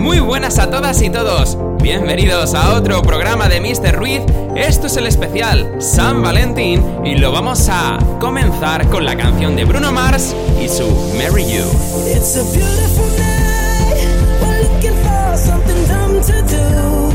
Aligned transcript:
Muy 0.00 0.18
buenas 0.18 0.58
a 0.58 0.70
todas 0.70 1.02
y 1.02 1.10
todos. 1.10 1.58
Bienvenidos 1.82 2.54
a 2.54 2.72
otro 2.74 3.02
programa 3.02 3.50
de 3.50 3.60
Mr. 3.60 3.94
Ruiz. 3.96 4.22
Esto 4.56 4.86
es 4.86 4.96
el 4.96 5.06
especial 5.06 5.76
San 5.78 6.22
Valentín 6.22 6.82
y 7.04 7.16
lo 7.16 7.32
vamos 7.32 7.68
a 7.70 7.98
comenzar 8.18 8.88
con 8.88 9.04
la 9.04 9.14
canción 9.14 9.56
de 9.56 9.66
Bruno 9.66 9.92
Mars 9.92 10.34
y 10.58 10.68
su 10.70 10.88
Marry 11.18 11.44
You. 11.44 11.64
It's 12.06 12.34
a 12.34 12.42
beautiful 12.44 13.04
night. 13.18 13.98
We're 14.40 14.62
looking 14.62 14.96
for 15.04 15.36
something 15.36 15.86
dumb 15.86 16.18
to 16.22 16.42
do. 16.48 17.10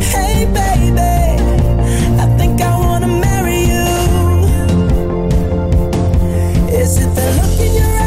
Hey 0.00 0.46
baby, 0.54 1.00
I 2.20 2.38
think 2.38 2.60
I 2.60 2.70
wanna 2.78 3.08
marry 3.08 3.64
you. 3.66 3.84
Is 6.70 6.98
it 6.98 7.12
the 7.16 7.32
look 7.42 7.60
in 7.60 7.74
your 7.74 7.97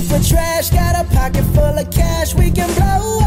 if 0.00 0.10
we're 0.10 0.22
trash? 0.22 0.70
Got 0.70 0.94
a 0.94 1.08
pocket 1.14 1.44
full 1.54 1.78
of 1.78 1.90
cash 1.90 2.34
we 2.34 2.50
can 2.50 2.72
blow. 2.74 3.19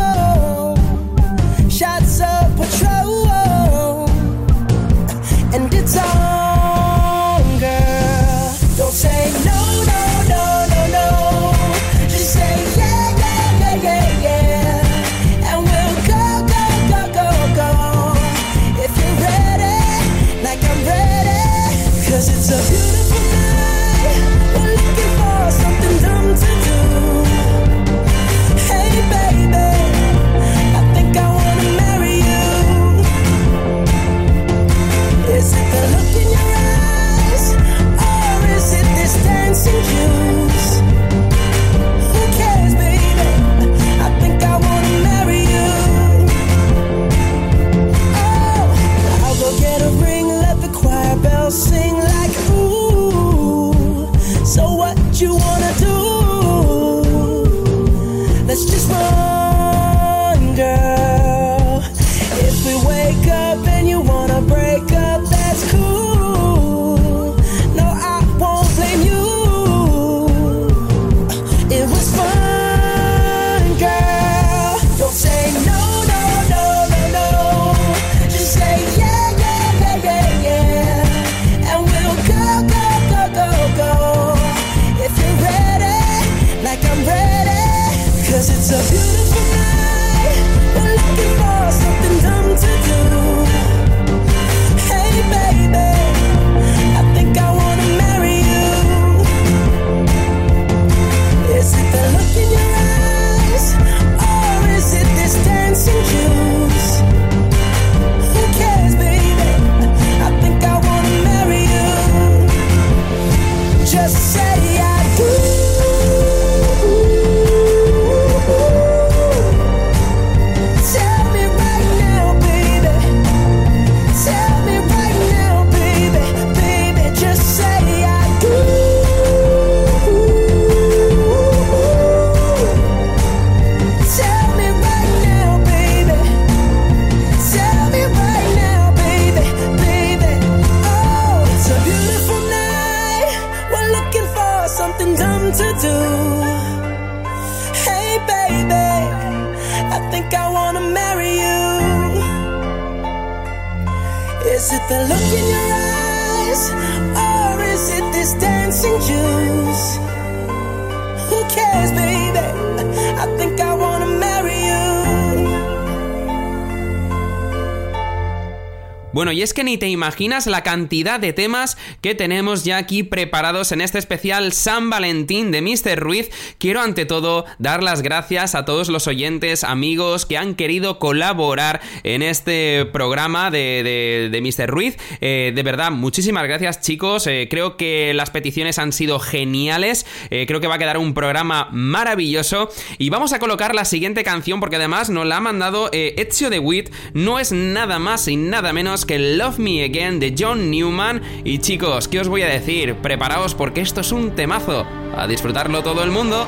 Ni 169.73 169.79
te 169.79 169.89
imaginas 169.89 170.45
la 170.45 170.61
cantidad 170.61 171.19
de 171.19 171.33
temas 171.33 171.79
que 171.99 172.13
tenemos 172.13 172.63
ya 172.63 172.77
aquí 172.77 173.01
preparados 173.01 173.71
en 173.71 173.81
este 173.81 173.97
especial 173.97 174.53
San 174.53 174.91
Valentín 174.91 175.49
de 175.49 175.63
Mr. 175.63 175.99
Ruiz. 175.99 176.29
Quiero 176.59 176.79
ante 176.79 177.07
todo 177.07 177.45
dar 177.57 177.81
las 177.81 178.03
gracias 178.03 178.53
a 178.53 178.65
todos 178.65 178.89
los 178.89 179.07
oyentes, 179.07 179.63
amigos 179.63 180.27
que 180.27 180.37
han 180.37 180.53
querido 180.53 180.99
colaborar 180.99 181.81
en 182.03 182.21
este 182.21 182.85
programa 182.85 183.49
de, 183.49 183.81
de, 183.83 184.29
de 184.31 184.41
Mr. 184.41 184.69
Ruiz. 184.69 184.95
Eh, 185.21 185.51
de 185.55 185.63
verdad, 185.63 185.89
muchísimas 185.89 186.43
gracias 186.43 186.81
chicos. 186.81 187.25
Eh, 187.25 187.47
creo 187.49 187.75
que 187.75 188.13
las 188.13 188.29
peticiones 188.29 188.77
han 188.77 188.93
sido 188.93 189.17
geniales. 189.17 190.05
Eh, 190.29 190.45
creo 190.45 190.59
que 190.59 190.67
va 190.67 190.75
a 190.75 190.79
quedar 190.79 190.99
un 190.99 191.15
programa 191.15 191.69
maravilloso. 191.71 192.69
Y 192.99 193.09
vamos 193.09 193.33
a 193.33 193.39
colocar 193.39 193.73
la 193.73 193.85
siguiente 193.85 194.23
canción 194.23 194.59
porque 194.59 194.75
además 194.75 195.09
nos 195.09 195.25
la 195.25 195.37
ha 195.37 195.41
mandado 195.41 195.89
Ezio 195.91 196.51
de 196.51 196.59
Witt. 196.59 196.91
No 197.15 197.39
es 197.39 197.51
nada 197.51 197.97
más 197.97 198.27
y 198.27 198.35
nada 198.35 198.71
menos 198.71 199.07
que 199.07 199.17
Love 199.17 199.62
Me 199.63 199.83
Again 199.83 200.19
de 200.19 200.36
John 200.38 200.69
Newman. 200.69 201.21
Y 201.44 201.60
chicos, 201.60 202.07
¿qué 202.07 202.19
os 202.19 202.27
voy 202.27 202.42
a 202.42 202.48
decir? 202.48 202.95
Preparaos 202.95 203.56
porque 203.56 203.81
esto 203.81 204.01
es 204.01 204.12
un 204.12 204.31
temazo. 204.31 204.86
A 205.15 205.25
disfrutarlo 205.27 205.81
todo 205.81 206.04
el 206.04 206.12
mundo. 206.12 206.45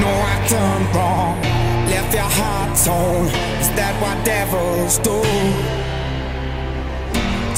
No, 0.00 0.06
I 0.06 0.48
done 0.48 0.86
wrong. 0.94 1.36
Left 1.90 2.14
your 2.14 2.22
heart 2.22 2.76
tone. 2.84 3.28
Is 3.60 3.68
that 3.74 3.94
what 4.00 4.24
devils? 4.24 5.00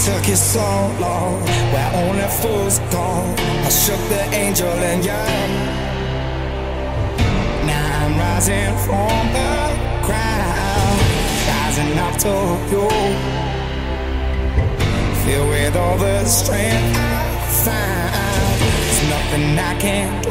Took 0.05 0.27
you 0.29 0.37
so 0.37 0.61
long, 0.99 1.43
where 1.73 1.93
only 1.95 2.27
fools 2.41 2.79
go. 2.91 3.23
I 3.67 3.69
shook 3.69 4.01
the 4.09 4.23
angel 4.35 4.73
in 4.73 5.03
you. 5.03 5.23
Now 7.67 8.07
I'm 8.07 8.19
rising 8.19 8.75
from 8.87 9.33
the 9.37 9.53
crowd, 10.07 11.01
rising 11.47 11.99
up 11.99 12.17
to 12.25 12.33
you. 12.73 13.60
With 15.39 15.77
all 15.77 15.97
the 15.97 16.25
strength 16.25 16.97
I 16.97 17.63
find, 17.65 18.61
there's 18.61 19.11
nothing 19.11 19.59
I 19.59 19.79
can't 19.79 20.25
do. 20.25 20.31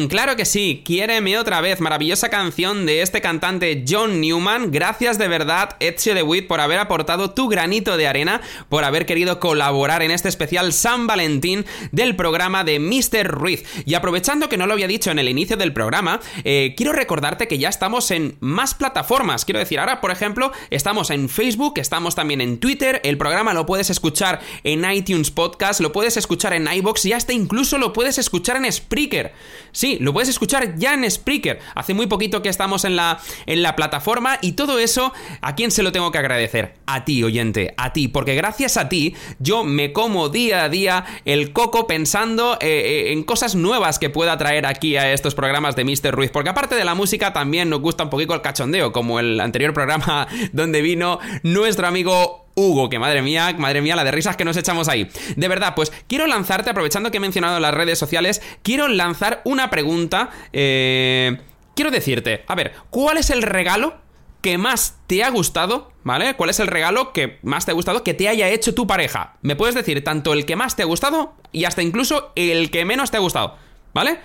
Again, 0.00 0.08
claro 0.08 0.36
que 0.36 0.44
sí, 0.44 0.82
quiéreme 0.84 1.36
otra 1.36 1.60
vez, 1.60 1.80
maravillosa 1.80 2.30
canción 2.30 2.86
de 2.86 3.02
este 3.02 3.20
cantante 3.20 3.84
John 3.86 4.20
Newman. 4.20 4.70
Gracias 4.70 5.18
de 5.18 5.28
verdad, 5.28 5.76
Ezio 5.80 6.14
de 6.14 6.22
Witt, 6.22 6.46
por 6.46 6.60
haber 6.60 6.78
aportado 6.78 7.32
tu 7.32 7.48
granito 7.48 7.96
de 7.96 8.06
arena, 8.06 8.40
por 8.68 8.84
haber 8.84 9.04
querido 9.04 9.40
colaborar 9.40 10.02
en 10.02 10.10
este 10.10 10.28
especial 10.28 10.72
San 10.72 11.06
Valentín 11.06 11.66
del 11.92 12.16
programa 12.16 12.64
de 12.64 12.78
Mr. 12.78 13.26
Ruiz. 13.26 13.64
Y 13.84 13.94
aprovechando 13.94 14.48
que 14.48 14.56
no 14.56 14.66
lo 14.66 14.72
había 14.72 14.86
dicho 14.86 15.10
en 15.10 15.18
el 15.18 15.28
inicio 15.28 15.56
del 15.56 15.72
programa, 15.72 16.20
eh, 16.44 16.74
quiero 16.76 16.92
recordarte 16.92 17.48
que 17.48 17.58
ya 17.58 17.68
estamos 17.68 18.10
en 18.10 18.36
más 18.40 18.74
plataformas. 18.74 19.44
Quiero 19.44 19.58
decir, 19.58 19.80
ahora, 19.80 20.00
por 20.00 20.12
ejemplo, 20.12 20.52
estamos 20.70 21.10
en 21.10 21.28
Facebook, 21.28 21.74
estamos 21.76 22.14
también 22.14 22.40
en 22.40 22.58
Twitter, 22.58 23.00
el 23.04 23.18
programa 23.18 23.54
lo 23.54 23.66
puedes 23.66 23.90
escuchar 23.90 24.40
en 24.64 24.90
iTunes 24.90 25.30
Podcast, 25.30 25.80
lo 25.80 25.92
puedes 25.92 26.16
escuchar 26.16 26.54
en 26.54 26.72
iBox 26.72 27.04
y 27.06 27.12
hasta 27.12 27.32
incluso 27.32 27.76
lo 27.76 27.92
puedes 27.92 28.18
escuchar 28.18 28.56
en 28.56 28.72
Spreaker. 28.72 29.32
Sí, 29.72 29.89
lo 29.98 30.12
puedes 30.12 30.28
escuchar 30.28 30.76
ya 30.76 30.94
en 30.94 31.10
Spreaker. 31.10 31.58
Hace 31.74 31.94
muy 31.94 32.06
poquito 32.06 32.42
que 32.42 32.48
estamos 32.48 32.84
en 32.84 32.96
la, 32.96 33.20
en 33.46 33.62
la 33.62 33.76
plataforma 33.76 34.38
y 34.40 34.52
todo 34.52 34.78
eso, 34.78 35.12
¿a 35.40 35.54
quién 35.54 35.70
se 35.70 35.82
lo 35.82 35.92
tengo 35.92 36.12
que 36.12 36.18
agradecer? 36.18 36.74
A 36.86 37.04
ti, 37.04 37.22
oyente, 37.22 37.74
a 37.76 37.92
ti, 37.92 38.08
porque 38.08 38.34
gracias 38.34 38.76
a 38.76 38.88
ti 38.88 39.14
yo 39.38 39.64
me 39.64 39.92
como 39.92 40.28
día 40.28 40.64
a 40.64 40.68
día 40.68 41.04
el 41.24 41.52
coco 41.52 41.86
pensando 41.86 42.54
eh, 42.60 42.68
eh, 42.68 43.12
en 43.12 43.22
cosas 43.22 43.54
nuevas 43.54 43.98
que 43.98 44.10
pueda 44.10 44.36
traer 44.38 44.66
aquí 44.66 44.96
a 44.96 45.12
estos 45.12 45.34
programas 45.34 45.76
de 45.76 45.84
Mr. 45.84 46.12
Ruiz, 46.12 46.30
porque 46.30 46.50
aparte 46.50 46.74
de 46.74 46.84
la 46.84 46.94
música 46.94 47.32
también 47.32 47.68
nos 47.70 47.80
gusta 47.80 48.04
un 48.04 48.10
poquito 48.10 48.34
el 48.34 48.42
cachondeo, 48.42 48.92
como 48.92 49.20
el 49.20 49.40
anterior 49.40 49.72
programa 49.72 50.26
donde 50.52 50.82
vino 50.82 51.18
nuestro 51.42 51.86
amigo 51.86 52.49
Hugo, 52.54 52.88
que 52.88 52.98
madre 52.98 53.22
mía, 53.22 53.54
madre 53.56 53.80
mía, 53.80 53.96
la 53.96 54.04
de 54.04 54.10
risas 54.10 54.36
que 54.36 54.44
nos 54.44 54.56
echamos 54.56 54.88
ahí. 54.88 55.08
De 55.36 55.48
verdad, 55.48 55.74
pues 55.74 55.92
quiero 56.08 56.26
lanzarte, 56.26 56.70
aprovechando 56.70 57.10
que 57.10 57.18
he 57.18 57.20
mencionado 57.20 57.60
las 57.60 57.74
redes 57.74 57.98
sociales, 57.98 58.42
quiero 58.62 58.88
lanzar 58.88 59.40
una 59.44 59.70
pregunta. 59.70 60.30
Eh, 60.52 61.38
quiero 61.74 61.90
decirte, 61.90 62.44
a 62.46 62.54
ver, 62.54 62.72
¿cuál 62.90 63.18
es 63.18 63.30
el 63.30 63.42
regalo 63.42 63.94
que 64.42 64.58
más 64.58 64.98
te 65.06 65.22
ha 65.22 65.30
gustado, 65.30 65.92
¿vale? 66.02 66.34
¿Cuál 66.34 66.50
es 66.50 66.60
el 66.60 66.66
regalo 66.66 67.12
que 67.12 67.38
más 67.42 67.66
te 67.66 67.72
ha 67.72 67.74
gustado 67.74 68.02
que 68.02 68.14
te 68.14 68.28
haya 68.28 68.48
hecho 68.48 68.74
tu 68.74 68.86
pareja? 68.86 69.36
Me 69.42 69.56
puedes 69.56 69.74
decir 69.74 70.02
tanto 70.02 70.32
el 70.32 70.46
que 70.46 70.56
más 70.56 70.76
te 70.76 70.82
ha 70.82 70.86
gustado 70.86 71.34
y 71.52 71.64
hasta 71.64 71.82
incluso 71.82 72.32
el 72.36 72.70
que 72.70 72.84
menos 72.84 73.10
te 73.10 73.18
ha 73.18 73.20
gustado, 73.20 73.56
¿vale? 73.92 74.18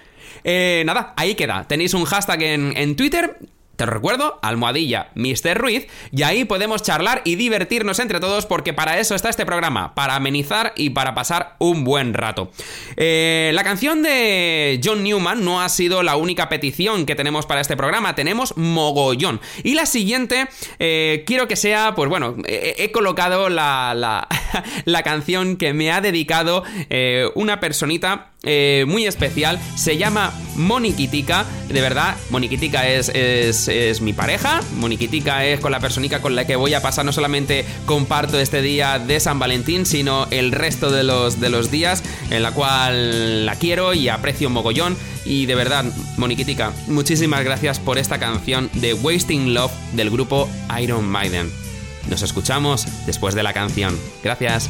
Eh, 0.43 0.83
nada, 0.85 1.13
ahí 1.17 1.35
queda. 1.35 1.67
Tenéis 1.67 1.93
un 1.93 2.05
hashtag 2.05 2.43
en, 2.43 2.77
en 2.77 2.95
Twitter 2.95 3.37
Te 3.75 3.85
recuerdo, 3.85 4.39
almohadilla 4.41 5.09
Mr. 5.15 5.57
Ruiz, 5.57 5.87
y 6.11 6.23
ahí 6.23 6.45
podemos 6.45 6.81
charlar 6.81 7.21
y 7.25 7.35
divertirnos 7.35 7.99
entre 7.99 8.19
todos 8.19 8.45
porque 8.45 8.73
para 8.73 8.99
eso 8.99 9.15
está 9.15 9.29
este 9.29 9.45
programa, 9.45 9.93
para 9.95 10.15
amenizar 10.15 10.73
y 10.75 10.91
para 10.91 11.13
pasar 11.13 11.55
un 11.59 11.83
buen 11.83 12.13
rato. 12.13 12.51
Eh, 12.95 13.51
la 13.53 13.63
canción 13.63 14.01
de 14.01 14.79
John 14.83 15.03
Newman 15.03 15.43
no 15.43 15.61
ha 15.61 15.69
sido 15.69 16.03
la 16.03 16.15
única 16.15 16.49
petición 16.49 17.05
que 17.05 17.15
tenemos 17.15 17.45
para 17.45 17.61
este 17.61 17.75
programa, 17.75 18.15
tenemos 18.15 18.55
mogollón. 18.57 19.41
Y 19.63 19.73
la 19.73 19.85
siguiente, 19.85 20.47
eh, 20.79 21.23
quiero 21.27 21.47
que 21.47 21.55
sea, 21.55 21.95
pues 21.95 22.09
bueno, 22.09 22.35
he, 22.45 22.91
colocado 22.91 23.49
la, 23.49 23.93
la, 24.85 25.03
canción 25.03 25.57
que 25.57 25.73
me 25.73 25.91
ha 25.91 26.01
dedicado 26.01 26.63
eh, 26.89 27.29
una 27.35 27.59
personita 27.59 28.31
eh, 28.45 28.85
muy 28.87 29.05
especial. 29.05 29.59
Se 29.75 29.97
llama 29.97 30.33
Moniquitica. 30.55 31.45
De 31.67 31.81
verdad, 31.81 32.15
Moniquitica 32.29 32.87
es, 32.87 33.09
es, 33.09 34.01
mi 34.01 34.13
pareja. 34.13 34.61
Moniquitica 34.77 35.45
es 35.45 35.59
con 35.59 35.71
la 35.71 35.79
personita 35.79 36.21
con 36.21 36.35
la 36.35 36.45
que 36.45 36.55
voy 36.55 36.73
a 36.73 36.81
pasar. 36.81 37.05
No 37.05 37.11
solamente 37.11 37.65
comparto 37.85 38.39
este 38.39 38.61
día 38.61 38.99
de 38.99 39.19
San 39.19 39.39
Valentín, 39.39 39.85
sino 39.85 40.27
el 40.31 40.51
resto 40.51 40.91
de 40.91 41.03
los, 41.03 41.39
de 41.39 41.49
los 41.49 41.71
días 41.71 42.03
en 42.29 42.43
la 42.43 42.51
cual 42.51 43.45
la 43.45 43.55
quiero 43.55 43.93
y 43.93 44.09
aprecio 44.09 44.49
mogollón. 44.49 44.95
Y 45.25 45.47
de 45.47 45.55
verdad, 45.55 45.85
Moniquitica, 46.17 46.71
muchísimas 46.87 47.43
gracias 47.43 47.79
por 47.79 47.97
esta 47.97 48.19
canción 48.19 48.69
de 48.73 48.93
Wasting 48.93 49.53
Love 49.53 49.71
del 49.93 50.11
grupo 50.11 50.47
Iron 50.79 51.05
Maiden. 51.05 51.51
Nos 52.09 52.21
escuchamos 52.21 52.85
después 53.07 53.33
de 53.33 53.43
la 53.43 53.53
canción. 53.53 53.97
Gracias. 54.23 54.69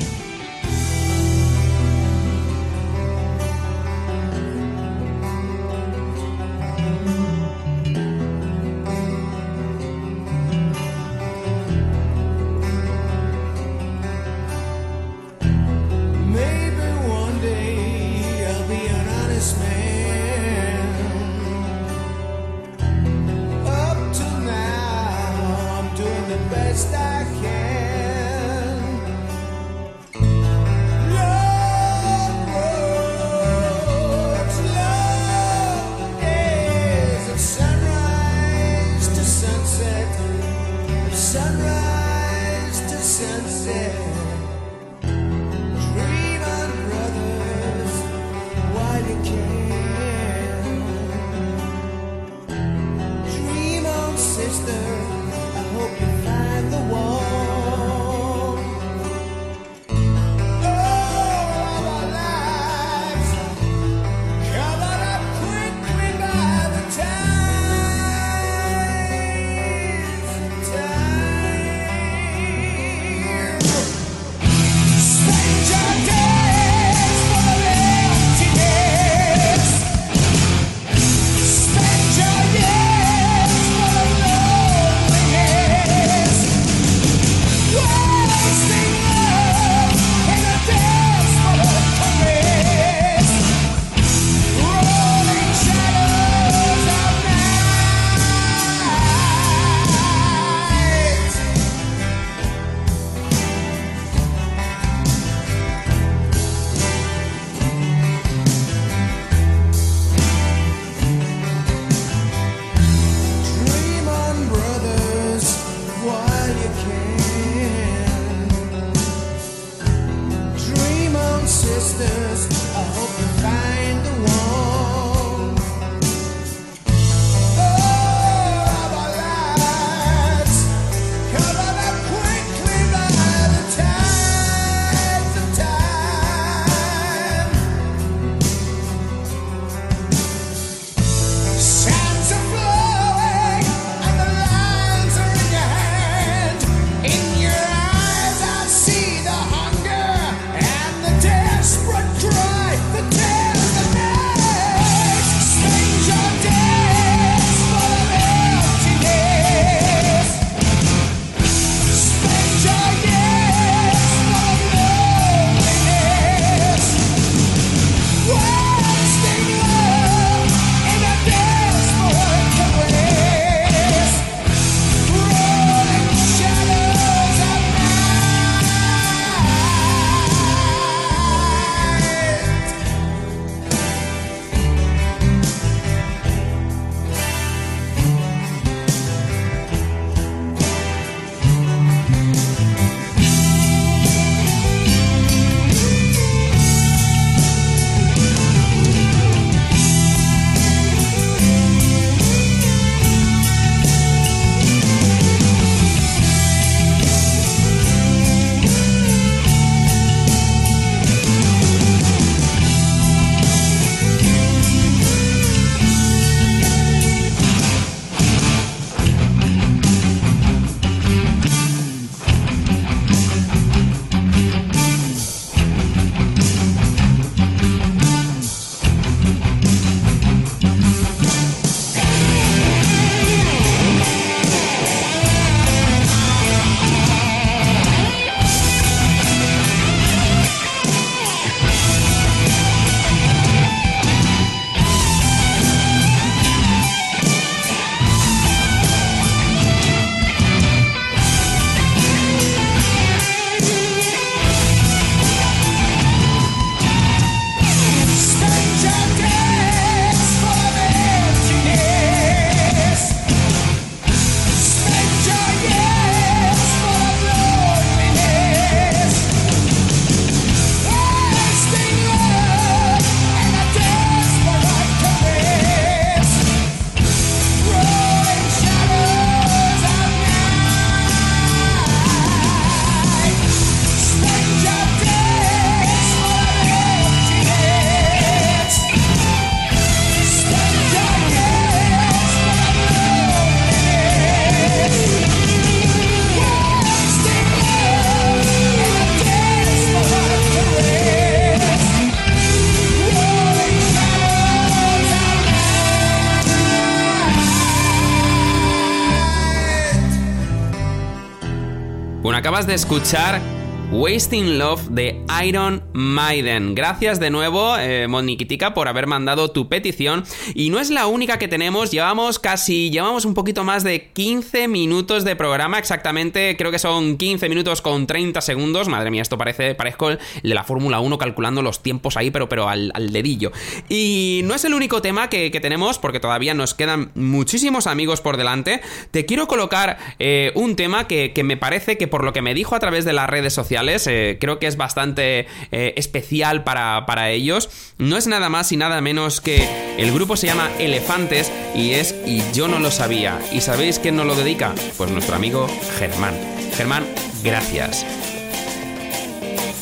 Escuchar 312.75 313.54
Wasting 313.97 314.59
Love 314.59 314.89
de 314.89 315.23
Iron 315.45 315.81
Maiden. 315.93 316.75
Gracias 316.75 317.17
de 317.17 317.29
nuevo, 317.29 317.77
eh, 317.77 318.09
Moniquitica, 318.09 318.73
por 318.73 318.89
haber 318.89 319.07
mandado 319.07 319.51
tu 319.51 319.69
petición. 319.69 320.25
Y 320.53 320.69
no 320.69 320.81
es 320.81 320.89
la 320.89 321.07
única 321.07 321.39
que 321.39 321.47
tenemos, 321.47 321.91
llevamos 321.91 322.37
casi, 322.37 322.91
llevamos 322.91 323.23
un 323.23 323.33
poquito 323.33 323.63
más 323.63 323.85
de 323.85 324.09
15 324.11 324.67
minutos 324.67 325.23
de 325.23 325.37
programa, 325.37 325.79
exactamente, 325.79 326.57
creo 326.57 326.71
que 326.71 326.79
son 326.79 327.15
15 327.15 327.47
minutos 327.47 327.81
con 327.81 328.05
30 328.05 328.41
segundos. 328.41 328.89
Madre 328.89 329.11
mía, 329.11 329.21
esto 329.21 329.37
parece, 329.37 329.75
parezco 329.75 330.09
el 330.09 330.19
de 330.43 330.53
la 330.53 330.65
Fórmula 330.65 330.99
1 330.99 331.17
calculando 331.17 331.61
los 331.61 331.81
tiempos 331.81 332.17
ahí, 332.17 332.31
pero, 332.31 332.49
pero 332.49 332.67
al, 332.67 332.91
dedillo. 333.13 333.53
Y 333.87 334.41
no 334.43 334.55
es 334.55 334.65
el 334.65 334.73
único 334.73 335.01
tema 335.01 335.29
que, 335.29 335.49
tenemos, 335.61 335.99
porque 335.99 336.19
todavía 336.19 336.53
nos 336.53 336.73
quedan 336.73 337.11
muchísimos 337.15 337.87
amigos 337.87 338.19
por 338.19 338.35
delante. 338.35 338.81
Te 339.11 339.25
quiero 339.25 339.47
colocar 339.47 339.97
eh, 340.19 340.51
un 340.53 340.75
tema 340.75 341.07
que, 341.07 341.31
que 341.31 341.45
me 341.45 341.55
parece 341.55 341.97
que 341.97 342.09
por 342.09 342.25
lo 342.25 342.33
que 342.33 342.41
me 342.41 342.53
dijo 342.53 342.75
a 342.75 342.79
través 342.79 343.05
de 343.05 343.13
las 343.13 343.29
redes 343.29 343.53
sociales, 343.53 343.84
eh, 343.89 344.37
creo 344.39 344.59
que 344.59 344.67
es 344.67 344.77
bastante 344.77 345.47
eh, 345.71 345.93
especial 345.97 346.63
para, 346.63 347.05
para 347.05 347.29
ellos. 347.31 347.69
No 347.97 348.17
es 348.17 348.27
nada 348.27 348.49
más 348.49 348.71
y 348.71 348.77
nada 348.77 349.01
menos 349.01 349.41
que 349.41 349.67
el 349.97 350.11
grupo 350.11 350.37
se 350.37 350.47
llama 350.47 350.69
Elefantes 350.79 351.51
y 351.73 351.91
es 351.91 352.15
Y 352.25 352.43
yo 352.53 352.67
no 352.67 352.79
lo 352.79 352.91
sabía. 352.91 353.39
¿Y 353.51 353.61
sabéis 353.61 353.99
quién 353.99 354.15
nos 354.15 354.25
lo 354.25 354.35
dedica? 354.35 354.73
Pues 354.97 355.11
nuestro 355.11 355.35
amigo 355.35 355.67
Germán. 355.97 356.35
Germán, 356.75 357.05
gracias 357.43 358.05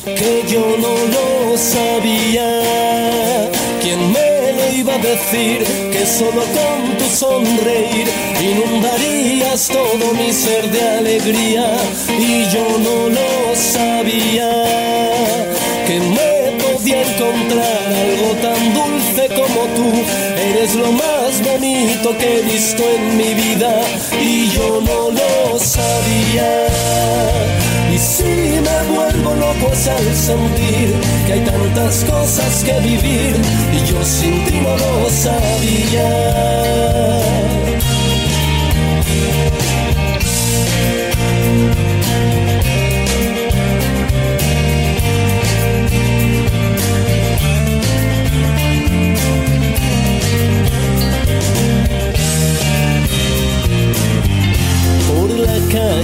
que 0.04 0.44
yo 0.46 0.76
no 0.78 0.94
lo 1.12 1.56
sabía. 1.56 2.60
¿Quién 3.80 4.12
me 4.12 4.20
lo 4.20 4.23
iba 4.74 4.94
a 4.94 4.98
decir? 4.98 5.64
Que 5.92 6.06
solo 6.06 6.42
con 6.58 6.98
tu 6.98 7.04
sonreír 7.04 8.06
inundarías 8.40 9.68
todo 9.68 10.12
mi 10.14 10.32
ser 10.32 10.70
de 10.70 10.82
alegría. 10.82 11.66
Y 12.18 12.44
yo 12.52 12.66
no 12.86 13.08
lo 13.08 13.54
sabía. 13.54 14.50
Que 15.86 16.00
me 16.00 16.32
podía 16.62 17.02
encontrar 17.02 17.86
algo 18.04 18.30
tan 18.46 18.74
dulce 18.74 19.28
como 19.40 19.60
tú. 19.76 19.88
Eres 20.48 20.74
lo 20.74 20.90
más 20.92 21.42
bonito 21.42 22.16
que 22.18 22.38
he 22.38 22.42
visto 22.42 22.82
en 22.82 23.16
mi 23.16 23.34
vida. 23.34 23.72
Y 24.20 24.48
yo 24.50 24.80
no 24.80 25.10
lo 25.10 25.58
sabía 25.58 26.50
si 28.14 28.22
me 28.22 28.94
vuelvo 28.94 29.34
loco 29.34 29.72
es 29.72 29.88
al 29.88 30.14
sentir 30.14 30.94
que 31.26 31.32
hay 31.32 31.40
tantas 31.40 32.04
cosas 32.04 32.62
que 32.62 32.78
vivir 32.80 33.34
y 33.72 33.78
yo 33.90 34.04
sin 34.04 34.44
ti 34.44 34.60
no 34.60 34.76
lo 34.76 35.10
sabía. 35.10 36.54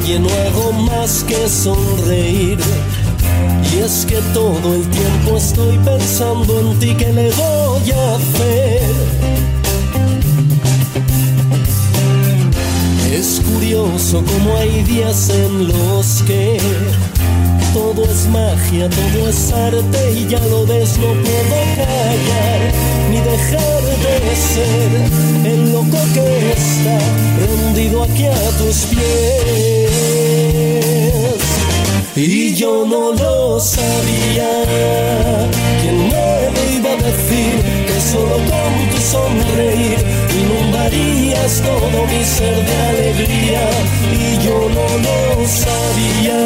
Calle 0.01 0.19
no 0.19 0.29
hago 0.29 0.73
más 0.73 1.25
que 1.25 1.49
sonreír. 1.49 2.59
Y 3.73 3.79
es 3.79 4.05
que 4.07 4.17
todo 4.35 4.75
el 4.75 4.89
tiempo 4.89 5.37
estoy 5.37 5.79
pensando 5.79 6.61
en 6.61 6.79
ti 6.79 6.95
que 6.95 7.13
le 7.13 7.31
voy 7.33 7.91
a 7.91 8.15
hacer. 8.17 8.83
Es 13.13 13.41
curioso 13.41 14.25
como 14.25 14.57
hay 14.57 14.83
días 14.85 15.29
en 15.31 15.69
los 15.69 16.23
que 16.27 16.59
todo 17.73 18.05
es 18.05 18.27
magia, 18.29 18.89
todo 18.89 19.29
es 19.29 19.53
arte 19.53 20.13
y 20.13 20.27
ya 20.29 20.41
lo 20.47 20.67
ves, 20.67 20.99
no 20.99 21.13
puedo 21.23 21.61
callar 21.77 22.91
ni 23.11 23.19
dejar 23.19 23.83
de 23.83 24.37
ser 24.37 25.53
el 25.53 25.73
loco 25.73 25.99
que 26.15 26.53
está 26.53 26.99
rendido 27.41 28.03
aquí 28.03 28.27
a 28.27 28.51
tus 28.59 28.77
pies. 28.87 29.90
Y 32.17 32.55
yo 32.55 32.85
no 32.87 33.13
lo 33.13 33.61
sabía, 33.61 34.51
¿quién 35.81 36.09
me 36.09 36.51
lo 36.51 36.73
iba 36.75 36.91
a 36.91 36.97
decir? 36.97 37.55
Que 37.87 38.01
solo 38.01 38.35
con 38.35 38.91
tu 38.91 39.01
sonreír 39.01 39.97
inundarías 40.37 41.63
todo 41.63 42.07
mi 42.07 42.25
ser 42.25 42.67
de 42.67 42.77
alegría. 42.89 43.71
Y 44.13 44.45
yo 44.45 44.69
no 44.75 44.87
lo 45.07 45.47
sabía 45.47 46.41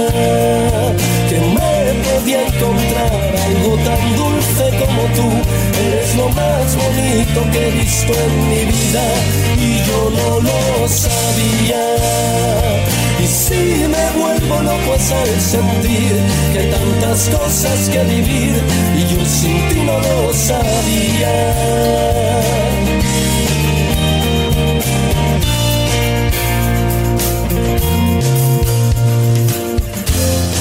que 1.31 1.40
me 1.40 1.74
podía 2.05 2.46
encontrar 2.46 3.35
algo 3.46 3.77
tan 3.79 4.16
dulce 4.16 4.64
como 4.79 5.03
tú. 5.16 5.29
Eres 5.87 6.14
lo 6.14 6.29
más 6.29 6.77
bonito 6.77 7.40
que 7.53 7.68
he 7.68 7.70
visto 7.70 8.12
en 8.12 8.48
mi 8.50 8.64
vida 8.66 9.05
y 9.57 9.79
yo 9.88 10.11
no 10.11 10.40
lo 10.40 10.88
sabía. 10.88 11.85
Y 13.22 13.27
si 13.27 13.87
me 13.88 14.20
vuelvo 14.20 14.62
loco 14.62 14.94
es 14.96 15.11
al 15.11 15.40
sentir 15.40 16.12
que 16.53 16.59
hay 16.59 16.70
tantas 16.70 17.29
cosas 17.29 17.88
que 17.88 18.03
vivir 18.05 18.55
y 18.96 19.14
yo 19.14 19.24
sin 19.24 19.68
ti 19.68 19.81
no 19.85 19.98
lo 19.98 20.33
sabía. 20.33 21.35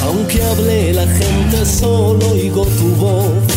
Aunque 0.05 0.43
hable 0.43 0.93
la 0.93 1.07
gente 1.07 1.65
solo 1.65 2.31
oigo 2.31 2.65
tu 2.65 2.95
voz 2.95 3.53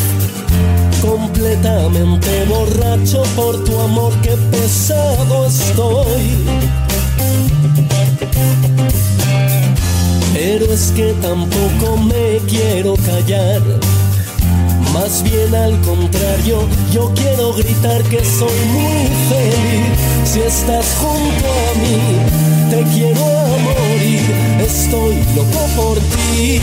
completamente 1.03 2.45
borracho 2.47 3.23
por 3.37 3.63
tu 3.65 3.79
amor 3.81 4.13
que 4.23 4.31
pesado 4.51 5.47
estoy 5.47 6.86
pero 10.47 10.73
es 10.73 10.93
que 10.93 11.13
tampoco 11.15 11.97
me 11.97 12.39
quiero 12.47 12.95
callar 13.05 13.63
más 14.95 15.23
bien 15.25 15.53
al 15.55 15.79
contrario, 15.81 16.67
yo 16.93 17.13
quiero 17.15 17.53
gritar 17.53 18.03
que 18.05 18.25
soy 18.25 18.59
muy 18.73 19.07
feliz. 19.29 19.87
Si 20.25 20.41
estás 20.41 20.87
junto 21.01 21.47
a 21.47 21.75
mí, 21.83 21.99
te 22.71 22.83
quiero 22.95 23.23
a 23.23 23.59
morir. 23.59 24.23
Estoy 24.59 25.17
loco 25.37 25.67
por 25.77 25.99
ti. 25.99 26.61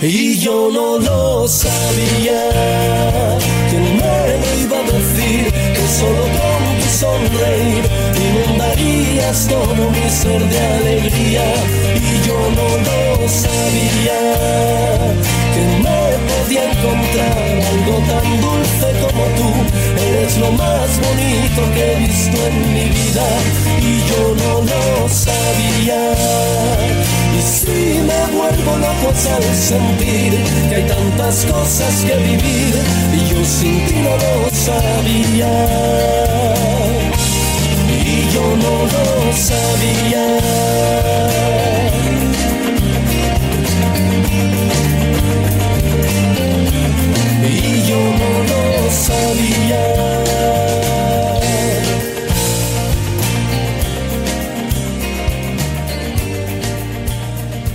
Y 0.00 0.38
yo 0.38 0.70
no 0.72 0.98
lo 0.98 1.46
sabía. 1.46 2.40
¿Quién 3.68 3.96
me 3.98 4.38
lo 4.40 4.48
iba 4.64 4.78
a 4.78 4.84
decir? 4.90 5.52
Que 5.52 5.84
solo 6.00 6.22
con 6.22 6.77
sonreír 6.88 7.84
inundarías 8.16 9.46
todo 9.48 9.90
mi 9.90 10.10
ser 10.10 10.42
de 10.48 10.58
alegría. 10.58 11.44
Y 11.94 12.26
yo 12.26 12.38
no 12.56 12.68
lo 12.86 13.28
sabía 13.28 14.20
que 15.54 15.64
no 15.84 15.98
podía 16.30 16.62
encontrar 16.72 17.38
algo 17.72 17.96
tan 18.10 18.26
dulce 18.40 18.88
como 19.02 19.24
tú. 19.38 19.50
Eres 20.08 20.34
lo 20.38 20.50
más 20.52 20.88
bonito 21.00 21.60
que 21.74 21.82
he 21.92 21.96
visto 22.06 22.36
en 22.46 22.56
mi 22.74 22.86
vida 22.88 23.26
y 23.80 23.82
yo 24.08 24.20
no 24.42 24.52
lo 24.62 25.08
sabía. 25.08 26.00
Y 27.38 27.42
si 27.42 28.00
me 28.02 28.36
vuelvo 28.36 28.76
loco 28.78 29.08
al 29.10 29.54
sentir 29.54 30.32
que 30.68 30.74
hay 30.74 30.82
tantas 30.84 31.46
cosas 31.46 32.04
que 32.04 32.16
vivir 32.16 32.74
y 33.14 33.32
yo 33.32 33.44
sin 33.44 33.86
ti 33.86 33.94
no 34.02 34.16
lo 34.16 34.50
sabía. 34.50 35.52
Y 37.88 38.34
yo 38.34 38.42
no 38.64 38.74
lo 38.92 39.32
sabía. 39.32 40.26
y 47.50 47.82
yo 47.88 48.00
no 48.20 48.30
lo 48.50 48.90
sabía. 48.90 50.27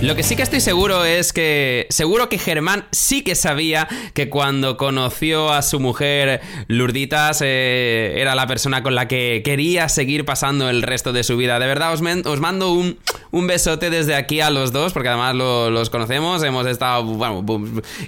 Lo 0.04 0.14
que 0.14 0.22
sí 0.22 0.36
que 0.36 0.42
estoy 0.42 0.60
seguro 0.60 1.06
es 1.06 1.32
que 1.32 1.86
seguro 1.88 2.28
que 2.28 2.36
Germán 2.36 2.84
sí 2.90 3.22
que 3.22 3.34
sabía 3.34 3.88
que 4.12 4.28
cuando 4.28 4.76
conoció 4.76 5.50
a 5.50 5.62
su 5.62 5.80
mujer 5.80 6.42
Lurditas 6.68 7.40
eh, 7.42 8.16
era 8.18 8.34
la 8.34 8.46
persona 8.46 8.82
con 8.82 8.94
la 8.94 9.08
que 9.08 9.40
quería 9.42 9.88
seguir 9.88 10.26
pasando 10.26 10.68
el 10.68 10.82
resto 10.82 11.14
de 11.14 11.24
su 11.24 11.38
vida. 11.38 11.58
De 11.58 11.66
verdad 11.66 11.94
os, 11.94 12.02
os 12.26 12.40
mando 12.40 12.72
un, 12.72 12.98
un, 13.34 13.46
besote 13.46 13.90
desde 13.90 14.14
aquí 14.14 14.40
a 14.40 14.50
los 14.50 14.72
dos 14.72 14.92
porque 14.92 15.08
además 15.08 15.34
los 15.34 15.90
conocemos, 15.90 16.42
hemos 16.42 16.66
estado 16.66 17.04
bueno, 17.04 17.44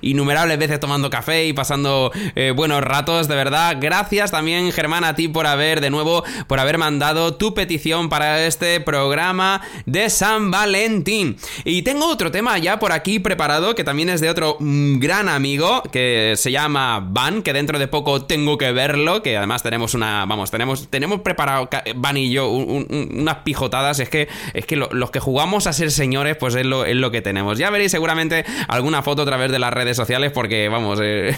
innumerables 0.01 0.59
veces 0.59 0.81
tomando 0.81 1.11
café 1.11 1.47
y 1.47 1.53
pasando 1.53 2.11
eh, 2.35 2.53
buenos 2.55 2.83
ratos, 2.83 3.29
de 3.29 3.35
verdad. 3.35 3.77
Gracias 3.81 4.31
también 4.31 4.73
Germán 4.73 5.05
a 5.05 5.15
ti 5.15 5.29
por 5.29 5.47
haber 5.47 5.81
de 5.81 5.91
nuevo 5.91 6.25
por 6.47 6.61
haber 6.61 6.79
mandado 6.79 7.35
tu 7.35 7.55
petición 7.55 8.09
para 8.09 8.47
este 8.47 8.81
programa 8.81 9.63
de 9.85 10.11
San 10.11 10.51
Valentín. 10.51 11.37
Y 11.65 11.83
tengo 11.83 12.09
otro 12.09 12.31
tema 12.31 12.59
ya 12.59 12.79
por 12.79 12.93
aquí 12.93 13.19
preparado 13.19 13.75
que 13.75 13.85
también 13.85 14.09
es 14.09 14.21
de 14.21 14.31
otro 14.31 14.57
mm, 14.61 14.99
gran 14.99 15.29
amigo 15.29 15.83
que 15.93 16.35
se 16.37 16.51
llama 16.51 17.01
Van, 17.01 17.43
que 17.43 17.53
dentro 17.53 17.79
de 17.79 17.89
poco 17.89 18.25
tengo 18.25 18.59
que 18.59 18.73
verlo, 18.73 19.23
que 19.23 19.37
además 19.37 19.63
tenemos 19.63 19.95
una, 19.95 20.25
vamos, 20.27 20.51
tenemos, 20.51 20.89
tenemos 20.89 21.21
preparado 21.21 21.69
Van 21.97 22.17
y 22.17 22.31
yo 22.31 22.49
unas 22.49 23.37
pijotadas, 23.39 23.99
es 24.01 24.09
que, 24.09 24.29
es 24.55 24.67
que 24.67 24.77
los 24.77 25.11
que 25.17 25.21
jugamos 25.21 25.67
a 25.67 25.73
ser 25.73 25.91
señores, 25.93 26.37
pues 26.37 26.55
es 26.57 26.67
lo, 26.67 26.85
es 26.85 26.95
lo 26.95 27.11
que 27.11 27.23
tenemos. 27.23 27.57
Ya 27.57 27.71
veréis 27.71 27.91
seguramente 27.91 28.45
alguna 28.69 29.01
foto 29.01 29.23
a 29.23 29.25
través 29.25 29.51
de 29.51 29.59
las 29.59 29.73
redes 29.73 29.97
sociales 29.97 30.31
porque, 30.31 30.69
vamos, 30.69 30.99
eh, 31.03 31.35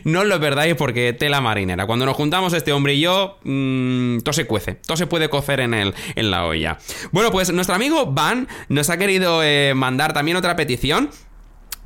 no 0.04 0.20
os 0.20 0.26
lo 0.26 0.38
perdáis 0.38 0.74
porque 0.74 1.14
tela 1.14 1.40
marinera. 1.40 1.86
Cuando 1.86 2.04
nos 2.04 2.14
juntamos 2.14 2.52
este 2.52 2.74
hombre 2.74 2.92
y 2.92 3.00
yo, 3.00 3.38
mmm, 3.44 4.18
todo 4.18 4.34
se 4.34 4.44
cuece, 4.44 4.74
todo 4.74 4.98
se 4.98 5.06
puede 5.06 5.30
cocer 5.30 5.60
en, 5.60 5.72
el, 5.72 5.94
en 6.14 6.30
la 6.30 6.44
olla. 6.44 6.76
Bueno, 7.10 7.30
pues 7.30 7.50
nuestro 7.54 7.74
amigo 7.74 8.04
Van 8.04 8.48
nos 8.68 8.90
ha 8.90 8.98
querido 8.98 9.42
eh, 9.42 9.72
mandar 9.74 10.12
también 10.12 10.36
otra 10.36 10.54
petición. 10.54 11.08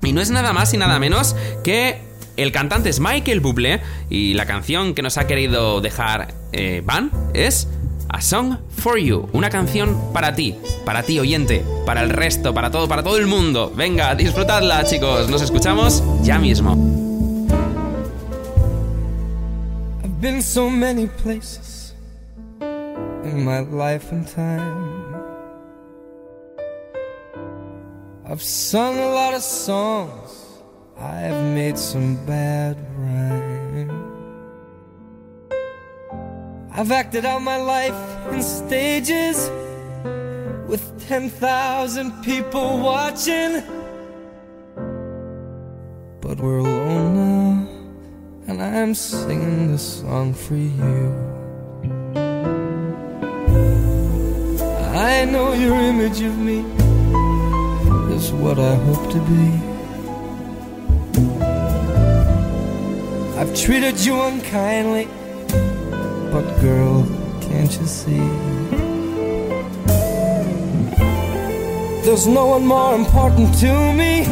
Y 0.02 0.12
no 0.12 0.20
es 0.20 0.32
nada 0.32 0.52
más 0.52 0.74
y 0.74 0.78
nada 0.78 0.98
menos 0.98 1.36
que 1.62 2.00
el 2.36 2.50
cantante 2.50 2.88
es 2.88 2.98
Michael 2.98 3.38
Bublé 3.38 3.80
y 4.10 4.34
la 4.34 4.46
canción 4.46 4.94
que 4.94 5.02
nos 5.02 5.16
ha 5.16 5.28
querido 5.28 5.80
dejar 5.80 6.34
eh, 6.52 6.82
Van 6.84 7.12
es 7.34 7.68
A 8.16 8.22
Song 8.22 8.56
for 8.70 8.96
You, 8.96 9.28
una 9.34 9.50
canción 9.50 9.94
para 10.14 10.34
ti, 10.34 10.54
para 10.86 11.02
ti 11.02 11.20
oyente, 11.20 11.62
para 11.84 12.02
el 12.02 12.08
resto, 12.08 12.54
para 12.54 12.70
todo, 12.70 12.88
para 12.88 13.02
todo 13.02 13.18
el 13.18 13.26
mundo. 13.26 13.70
Venga, 13.76 14.14
disfrutadla, 14.14 14.86
chicos. 14.86 15.28
Nos 15.28 15.42
escuchamos 15.42 16.02
ya 16.22 16.38
mismo. 16.38 16.72
I've 20.02 20.18
been 20.18 20.40
so 20.40 20.70
many 20.70 21.08
places 21.08 21.94
in 22.62 23.44
my 23.44 23.60
life 23.60 24.10
and 24.10 24.26
time. 24.26 25.14
I've 28.24 28.42
sung 28.42 28.98
a 28.98 29.08
lot 29.08 29.34
of 29.34 29.42
songs. 29.42 30.62
I've 30.98 31.44
made 31.52 31.76
some 31.76 32.16
bad 32.24 32.78
rhyme. 32.96 33.65
I've 36.78 36.92
acted 36.92 37.24
out 37.24 37.40
my 37.40 37.56
life 37.56 37.94
in 38.30 38.42
stages 38.42 39.50
with 40.68 40.82
10,000 41.08 42.22
people 42.22 42.78
watching. 42.80 43.62
But 46.20 46.38
we're 46.38 46.58
alone 46.58 47.14
now, 47.14 47.68
and 48.48 48.62
I'm 48.62 48.94
singing 48.94 49.72
this 49.72 50.00
song 50.00 50.34
for 50.34 50.56
you. 50.56 51.14
I 54.94 55.24
know 55.24 55.54
your 55.54 55.76
image 55.76 56.20
of 56.20 56.36
me 56.36 56.58
is 58.14 58.32
what 58.32 58.58
I 58.58 58.74
hope 58.74 59.10
to 59.12 59.20
be. 59.32 59.46
I've 63.40 63.54
treated 63.56 63.98
you 64.04 64.20
unkindly, 64.20 65.08
but 66.36 66.60
girl, 66.60 67.02
can't 67.40 67.72
you 67.80 67.86
see? 67.86 68.24
There's 72.04 72.26
no 72.26 72.44
one 72.56 72.66
more 72.66 72.94
important 72.94 73.54
to 73.60 73.72
me. 74.00 74.24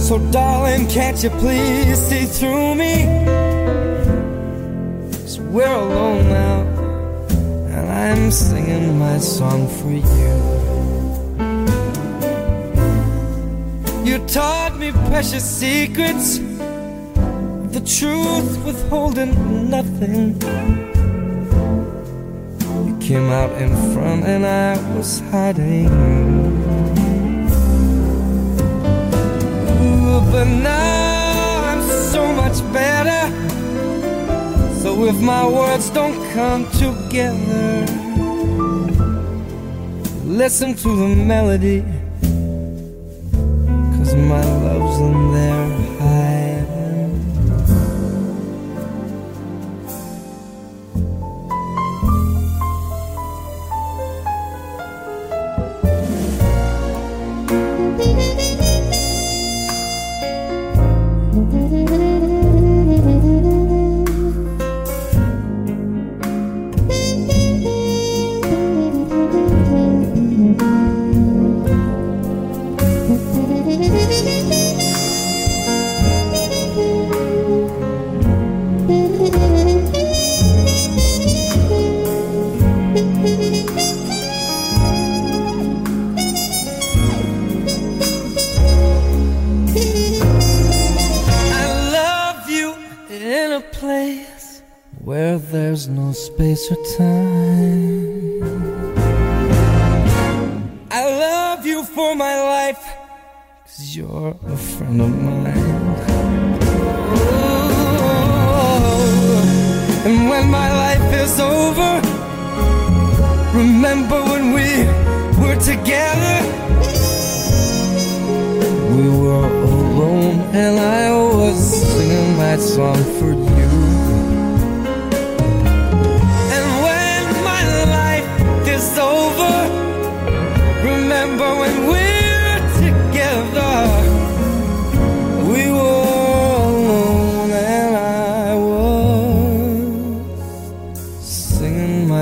So, 0.00 0.14
darling, 0.30 0.88
can't 0.88 1.22
you 1.22 1.28
please 1.44 1.98
see 2.08 2.24
through 2.24 2.74
me? 2.76 2.94
So 5.26 5.42
we're 5.42 5.78
alone 5.86 6.24
now, 6.40 6.60
and 7.74 7.86
I'm 7.90 8.30
singing 8.30 8.98
my 8.98 9.18
song 9.18 9.68
for 9.78 9.90
you. 9.90 10.34
You 14.08 14.26
taught 14.26 14.74
me 14.78 14.90
precious 15.10 15.44
secrets, 15.44 16.38
the 17.72 17.80
truth 17.80 18.62
withholding 18.66 19.70
nothing. 19.70 20.38
You 22.86 22.98
came 23.00 23.30
out 23.30 23.50
in 23.62 23.70
front 23.94 24.24
and 24.24 24.44
I 24.44 24.76
was 24.94 25.20
hiding. 25.30 25.88
Ooh, 29.80 30.20
but 30.30 30.44
now 30.44 31.62
I'm 31.70 31.82
so 32.12 32.30
much 32.34 32.60
better. 32.74 33.22
So 34.82 35.06
if 35.06 35.18
my 35.20 35.48
words 35.48 35.88
don't 35.90 36.20
come 36.34 36.70
together, 36.72 37.86
listen 40.26 40.74
to 40.74 40.88
the 40.94 41.08
melody 41.16 41.82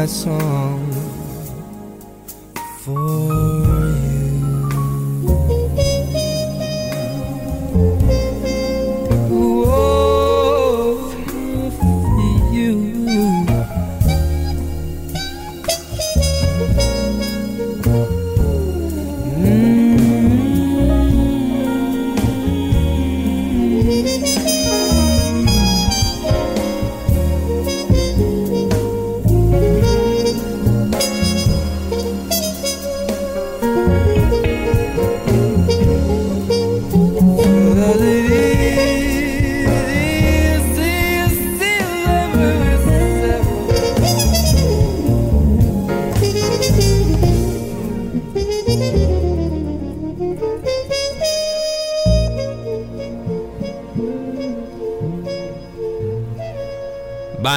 singing 0.06 0.40
my 0.40 0.40
song 0.40 0.89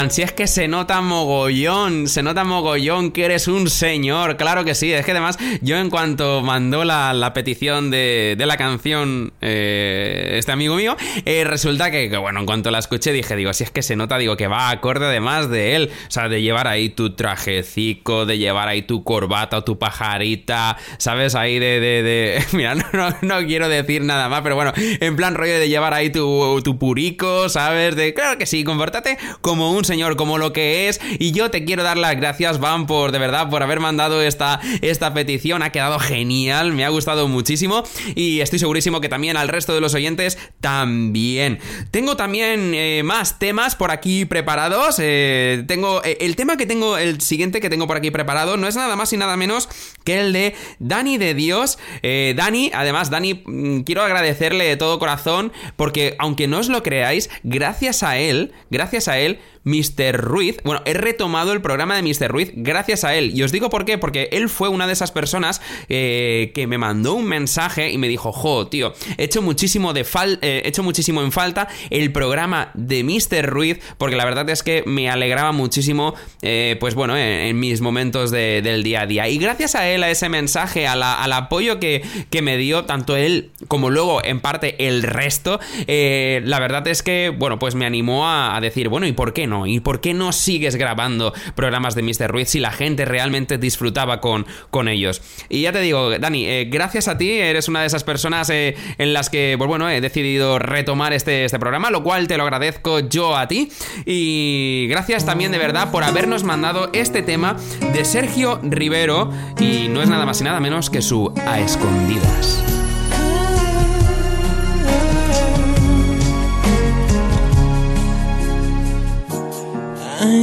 Si 0.10 0.22
es 0.22 0.34
que 0.34 0.48
se 0.48 0.68
nota 0.68 1.02
mogollón, 1.02 2.08
se 2.08 2.24
nota 2.24 2.44
mogollón 2.44 3.12
que 3.12 3.26
eres 3.26 3.48
un 3.48 3.70
señor, 3.70 4.38
claro 4.38 4.66
que 4.66 4.76
sí, 4.76 4.92
es 4.92 5.06
que 5.06 5.12
además 5.12 5.38
yo 5.62 5.78
en 5.78 5.89
cuanto 5.89 6.42
mandó 6.42 6.84
la, 6.84 7.32
petición 7.34 7.89
de, 7.89 8.36
la 8.38 8.58
canción 8.58 9.34
eh, 9.42 10.36
este 10.38 10.52
amigo 10.52 10.76
mío, 10.76 10.98
eh, 11.26 11.44
resulta 11.46 11.89
que, 11.89 12.16
bueno, 12.18 12.42
en 12.42 12.46
cuanto 12.46 12.70
la 12.70 12.80
escuché 12.80 13.13
dije, 13.13 13.36
digo, 13.36 13.54
si 13.54 13.63
es 13.63 13.72
que 13.72 13.82
se 13.82 13.96
nota, 13.96 14.18
digo, 14.18 14.36
que 14.36 14.48
va 14.48 14.70
acorde 14.70 15.06
además 15.06 15.50
de 15.50 15.76
él, 15.76 15.89
o 16.08 16.12
sea, 16.12 16.28
de 16.28 16.42
llevar 16.42 16.68
ahí 16.68 16.89
tu 16.89 17.16
trajecico, 17.16 18.26
de 18.26 18.38
llevar 18.38 18.68
ahí 18.68 18.82
tu 18.82 19.04
corbata 19.04 19.58
o 19.58 19.63
tu 19.63 19.80
pajarita, 19.80 20.78
¿sabes? 20.98 21.36
Ahí 21.36 21.60
de... 21.60 21.80
de, 21.80 22.44
Mira, 22.54 22.76
no, 23.22 23.38
quiero 23.46 23.70
decir 23.70 24.04
nada 24.04 24.28
más, 24.30 24.42
pero 24.42 24.56
bueno, 24.56 24.74
en 24.76 25.16
plan 25.16 25.36
rollo 25.36 25.60
de 25.60 25.70
llevar 25.70 25.94
ahí 25.94 26.10
tu, 26.10 26.62
tu 26.63 26.78
purico, 26.78 27.48
¿sabes? 27.50 27.96
De, 27.96 28.13
claro 28.13 28.38
que 28.38 28.46
sí, 28.46 28.63
compórtate 28.63 29.18
como 29.42 29.72
un 29.72 29.86
señor, 29.86 29.92
como 30.17 30.39
lo 30.39 30.53
que 30.53 30.89
es, 30.89 30.99
y 31.19 31.32
yo 31.32 31.51
te 31.51 31.65
quiero 31.65 31.84
dar 31.84 31.97
las 31.97 32.15
gracias, 32.15 32.60
Van, 32.60 32.88
por 32.88 33.12
de 33.12 33.19
verdad, 33.19 33.49
por 33.49 33.62
haber 33.62 33.79
mandado 33.79 34.21
esta, 34.21 34.60
esta 34.82 35.13
petición, 35.13 35.62
ha 35.62 35.71
quedado 35.71 35.99
genial, 35.99 36.73
me 36.73 36.84
ha 36.84 36.89
gustado 36.89 37.27
muchísimo, 37.27 37.84
y 38.15 38.39
estoy 38.39 38.58
segurísimo 38.58 39.01
que 39.01 39.10
también 39.10 39.38
al 39.38 39.49
resto 39.49 39.73
de 39.75 39.82
los 39.82 39.93
oyentes 39.93 40.39
también. 40.62 41.60
Tengo 41.91 42.17
también 42.17 42.73
eh, 42.73 43.03
más 43.03 43.38
temas 43.38 43.75
por 43.75 43.91
aquí 43.91 44.25
preparados, 44.25 44.97
eh, 44.99 45.63
tengo, 45.67 46.03
eh, 46.03 46.17
el 46.21 46.36
tema 46.36 46.58
que 46.58 46.65
tengo, 46.65 46.97
el 46.97 47.21
siguiente 47.21 47.62
que 47.62 47.69
tengo 47.69 47.86
por 47.86 47.97
aquí 47.97 48.10
preparado, 48.10 48.58
no 48.58 48.67
es 48.67 48.75
nada 48.75 48.95
más 48.95 49.13
y 49.13 49.17
nada 49.17 49.38
menos 49.38 49.69
que 50.03 50.19
el 50.19 50.34
de 50.34 50.56
Dani 50.79 51.17
de 51.17 51.36
Dios, 51.36 51.77
Dani, 52.01 52.71
además, 52.73 53.10
Dani, 53.10 53.43
mm, 53.45 53.82
quiero 53.82 54.01
agradecerle 54.01 54.65
de 54.65 54.75
todo 54.75 54.97
corazón, 54.97 55.53
porque 55.75 56.15
aunque 56.17 56.47
no 56.47 56.58
os 56.58 56.69
lo 56.69 56.82
creáis, 56.82 57.29
gracias 57.43 58.01
a 58.03 58.17
él, 58.17 58.53
gracias 58.71 59.08
a 59.08 59.19
él, 59.19 59.39
Mr. 59.84 60.17
Ruiz. 60.17 60.58
Bueno, 60.63 60.82
he 60.86 60.93
retomado 60.93 61.54
el 61.54 61.62
programa 61.62 61.96
de 61.96 62.04
Mr. 62.04 62.32
Ruiz 62.32 62.52
gracias 62.56 63.04
a 63.04 63.15
él. 63.15 63.32
Y 63.36 63.43
os 63.43 63.52
digo 63.52 63.69
por 63.69 63.86
qué, 63.86 63.98
porque 63.98 64.30
él 64.32 64.50
fue 64.50 64.69
una 64.69 64.88
de 64.88 64.93
esas 64.93 65.12
personas 65.12 65.62
eh, 65.89 66.52
que 66.54 66.67
me 66.67 66.78
mandó 66.78 67.13
un 67.15 67.26
mensaje 67.26 67.91
y 67.91 67.98
me 67.98 68.08
dijo, 68.08 68.32
jo, 68.32 68.67
tío, 68.67 68.93
he 69.17 69.26
hecho 69.26 69.41
muchísimo, 69.41 69.93
de 69.93 70.04
fal 70.04 70.39
eh, 70.41 70.62
he 70.63 70.67
hecho 70.67 70.84
muchísimo 70.84 71.22
en 71.22 71.32
falta 71.32 71.67
el 71.89 72.12
programa 72.12 72.72
de 72.74 73.04
Mr. 73.04 73.46
Ruiz, 73.48 73.80
porque 73.98 74.15
la 74.15 74.26
verdad 74.26 74.50
es 74.50 74.63
que 74.63 74.84
me 74.86 75.10
alegraba 75.10 75.52
muchísimo, 75.52 76.15
eh, 76.41 76.78
pues 76.80 76.96
bueno, 76.96 77.17
en, 77.17 77.60
mis 77.60 77.82
momentos 77.82 78.32
del 78.32 78.84
día 78.84 79.02
a 79.02 79.06
día. 79.06 79.30
Y 79.30 79.38
gracias 79.38 79.76
a 79.76 79.88
él, 79.88 80.04
a 80.04 80.10
ese 80.10 80.28
mensaje, 80.28 80.88
al 80.88 81.34
apoyo 81.34 81.80
que, 81.80 82.04
me 82.41 82.58
dio, 82.58 82.84
tanto 82.86 83.15
él 83.15 83.52
como 83.67 83.89
luego 83.89 84.24
en 84.24 84.41
parte 84.41 84.88
el 84.88 85.04
resto, 85.04 85.60
la 85.88 86.60
verdad 86.60 86.86
es 86.88 87.04
que, 87.04 87.30
bueno, 87.30 87.58
pues 87.58 87.76
me 87.76 87.86
animó 87.86 88.28
a 88.30 88.60
decir, 88.60 88.89
bueno, 88.89 89.08
¿y 89.08 89.13
por 89.13 89.34
qué 89.34 89.48
no? 89.48 89.65
¿Y 89.74 89.80
por 89.80 90.02
qué 90.02 90.14
no 90.14 90.32
sigues 90.32 90.76
grabando 90.76 91.34
programas 91.56 91.96
de 91.96 92.04
Mr. 92.04 92.30
Ruiz 92.30 92.50
si 92.50 92.60
la 92.60 92.72
gente 92.72 93.06
realmente 93.06 93.58
disfrutaba 93.58 94.22
con, 94.22 94.46
con 94.70 94.88
ellos? 94.88 95.22
Y 95.50 95.62
ya 95.62 95.72
te 95.72 95.80
digo, 95.80 96.12
Dani, 96.20 96.46
eh, 96.46 96.66
gracias 96.66 97.08
a 97.08 97.18
ti, 97.18 97.32
eres 97.32 97.68
una 97.68 97.82
de 97.82 97.88
esas 97.88 98.04
personas 98.04 98.50
eh, 98.50 98.76
en 98.98 99.14
las 99.14 99.30
que, 99.30 99.56
pues 99.58 99.68
bueno, 99.68 99.90
he 99.90 100.00
decidido 100.02 100.60
retomar 100.60 101.14
este, 101.14 101.46
este 101.46 101.60
programa, 101.60 101.90
lo 101.90 102.04
cual 102.04 102.28
te 102.28 102.38
lo 102.38 102.44
agradezco 102.44 103.00
yo 103.00 103.36
a 103.36 103.48
ti. 103.48 103.72
Y 104.06 104.88
gracias 104.90 105.26
también 105.26 105.52
de 105.52 105.58
verdad 105.58 105.92
por 105.92 106.04
habernos 106.04 106.44
mandado 106.44 106.90
este 106.94 107.22
tema 107.22 107.58
de 107.94 108.06
Sergio 108.06 108.60
Rivero 108.64 109.32
y 109.60 109.88
no 109.90 110.02
es 110.02 110.10
nada 110.10 110.26
más 110.26 110.40
y 110.42 110.44
nada 110.44 110.60
menos 110.60 110.90
que 110.90 111.02
su 111.02 111.34
A 111.48 111.60
Escondidas. 111.60 112.73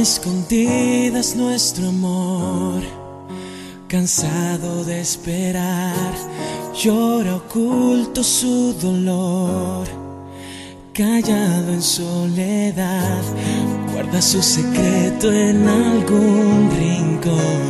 Escondidas 0.01 1.35
nuestro 1.35 1.89
amor, 1.89 2.81
cansado 3.87 4.83
de 4.83 4.99
esperar, 4.99 6.13
llora 6.73 7.35
oculto 7.35 8.23
su 8.23 8.73
dolor. 8.73 9.87
Callado 10.91 11.71
en 11.71 11.81
soledad, 11.83 13.21
guarda 13.93 14.21
su 14.21 14.41
secreto 14.41 15.31
en 15.31 15.67
algún 15.67 16.71
rincón, 16.75 17.61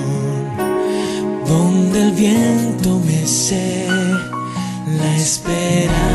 donde 1.46 2.02
el 2.02 2.12
viento 2.14 3.00
mece 3.06 3.86
la 4.98 5.16
esperanza 5.18 6.11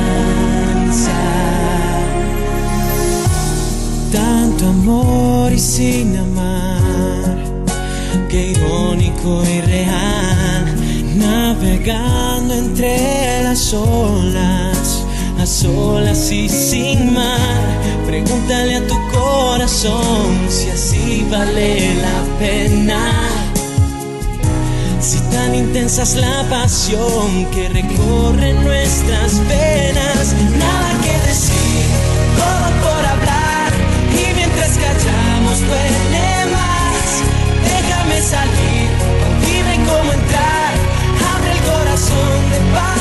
amor 4.86 5.52
y 5.52 5.58
sin 5.58 6.16
amar, 6.16 7.36
qué 8.28 8.52
irónico 8.52 9.42
y 9.42 9.60
real, 9.62 10.64
navegando 11.16 12.54
entre 12.54 13.42
las 13.42 13.74
olas, 13.74 15.04
a 15.40 15.46
solas 15.46 16.30
y 16.30 16.48
sin 16.48 17.12
mar. 17.12 17.66
Pregúntale 18.06 18.76
a 18.76 18.86
tu 18.86 18.94
corazón 19.10 20.46
si 20.48 20.70
así 20.70 21.26
vale 21.28 21.96
la 21.96 22.38
pena. 22.38 23.12
Si 25.00 25.18
tan 25.32 25.52
intensa 25.52 26.04
es 26.04 26.14
la 26.14 26.44
pasión 26.48 27.46
que 27.52 27.68
recorre 27.70 28.52
nuestras 28.54 29.40
venas, 29.48 30.34
nada 30.56 30.90
que 31.02 31.28
decir, 31.28 31.65
salir, 38.22 38.88
dime 39.40 39.76
cómo 39.86 40.12
entrar. 40.12 40.72
Abre 41.34 41.52
el 41.52 41.60
corazón 41.60 42.50
de 42.50 42.58
par 42.72 42.95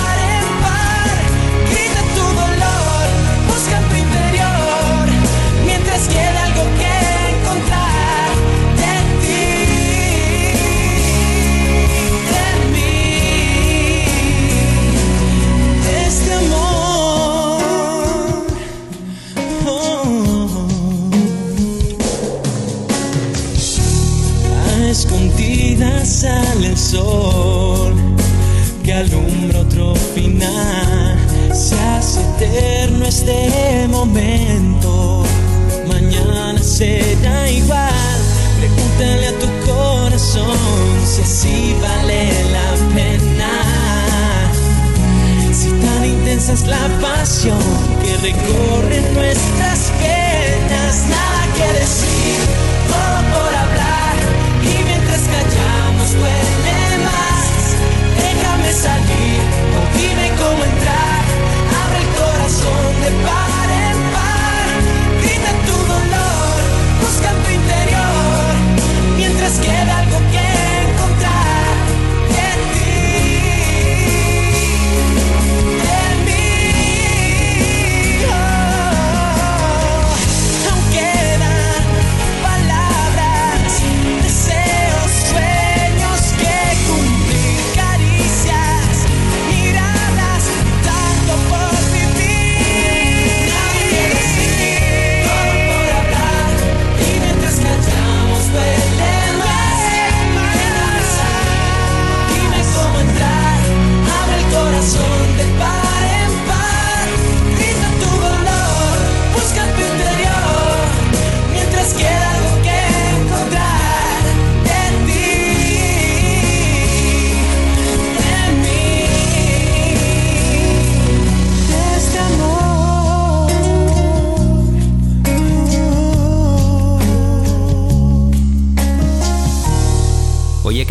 es 46.55 46.67
la 46.67 46.87
pasión 47.01 47.59
que 48.01 48.15
recorre 48.17 49.01
nuestras 49.13 49.91
penas, 49.99 51.05
nada 51.09 51.43
que 51.57 51.79
decir, 51.79 52.39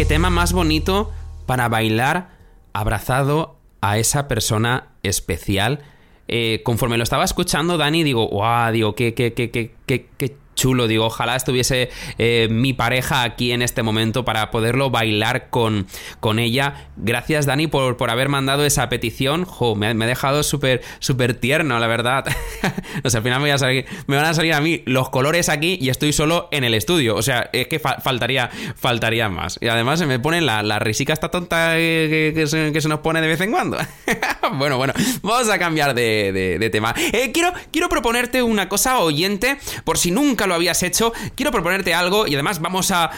tema 0.05 0.31
más 0.31 0.53
bonito 0.53 1.13
para 1.47 1.69
bailar 1.69 2.31
abrazado 2.73 3.57
a 3.81 3.99
esa 3.99 4.29
persona 4.29 4.89
especial. 5.03 5.81
Eh, 6.27 6.63
conforme 6.65 6.97
lo 6.97 7.03
estaba 7.03 7.25
escuchando, 7.25 7.77
Dani, 7.77 8.03
digo, 8.03 8.27
guau, 8.29 8.73
digo, 8.73 8.95
qué, 8.95 9.15
qué, 9.15 9.35
qué, 9.35 9.51
qué, 9.51 9.75
qué, 9.87 10.07
qué 10.17 10.37
chulo. 10.55 10.87
Digo, 10.87 11.07
ojalá 11.07 11.37
estuviese 11.37 11.91
eh, 12.19 12.49
mi 12.51 12.73
pareja 12.73 13.23
aquí 13.23 13.53
en 13.53 13.63
este 13.63 13.83
momento 13.83 14.25
para 14.25 14.51
poderlo 14.51 14.91
bailar 14.91 15.51
con, 15.51 15.87
con 16.21 16.39
ella. 16.39 16.89
Gracias, 16.97 17.47
Dani, 17.47 17.67
por, 17.67 17.97
por 17.97 18.11
haber 18.11 18.29
mandado 18.29 18.65
esa 18.65 18.89
petición. 18.89 19.47
Me, 19.77 19.95
me 19.95 20.05
ha 20.05 20.09
dejado 20.09 20.43
súper 20.43 20.83
súper 20.99 21.35
tierno, 21.35 21.79
la 21.79 21.87
verdad. 21.87 22.25
no 23.05 23.11
sé, 23.11 23.19
al 23.19 23.23
final 23.23 23.39
me, 23.41 23.45
voy 23.45 23.51
a 23.51 23.59
salir, 23.59 23.87
me 24.07 24.17
van 24.17 24.27
a 24.27 24.35
salir 24.35 24.53
a 24.55 24.61
mí 24.61 24.83
los 24.87 25.11
colores 25.11 25.49
aquí 25.49 25.79
y 25.81 25.89
estoy 25.89 26.13
solo 26.13 26.49
en 26.51 26.65
el 26.65 26.75
estudio. 26.75 27.17
O 27.17 27.23
sea, 27.23 27.51
es 27.53 27.69
que 27.69 27.79
fa 27.79 28.01
faltaría, 28.01 28.51
faltaría 28.77 29.29
más. 29.29 29.59
Y 29.61 29.69
además 29.69 29.99
se 29.99 30.07
me 30.07 30.19
pone 30.19 30.41
la, 30.41 30.63
la 30.63 30.79
risica 30.79 31.13
esta 31.13 31.31
tonta 31.31 31.75
que, 31.75 32.45
se, 32.47 32.73
que, 32.73 32.81
se, 32.81 32.89
nos 32.89 33.01
pone 33.01 33.21
de 33.21 33.29
vez 33.29 33.41
en 33.41 33.51
cuando. 33.51 33.79
bueno, 34.55 34.77
bueno, 34.77 34.93
vamos 35.23 35.49
a 35.49 35.59
cambiar 35.59 35.95
de, 35.95 36.33
de, 36.33 36.59
de 36.59 36.71
tema. 36.71 36.95
Eh, 37.13 37.31
quiero, 37.33 37.53
quiero 37.71 37.89
proponerte 37.89 38.43
una 38.43 38.69
cosa, 38.69 38.99
oyente, 38.99 39.59
por 39.85 39.99
si 39.99 40.11
nunca 40.11 40.44
lo 40.47 40.55
habías 40.55 40.83
hecho, 40.83 41.13
quiero 41.35 41.51
proponerte 41.51 41.95
algo 41.95 42.27
y 42.27 42.35
además 42.35 42.61
vamos 42.61 42.91
a 42.91 43.11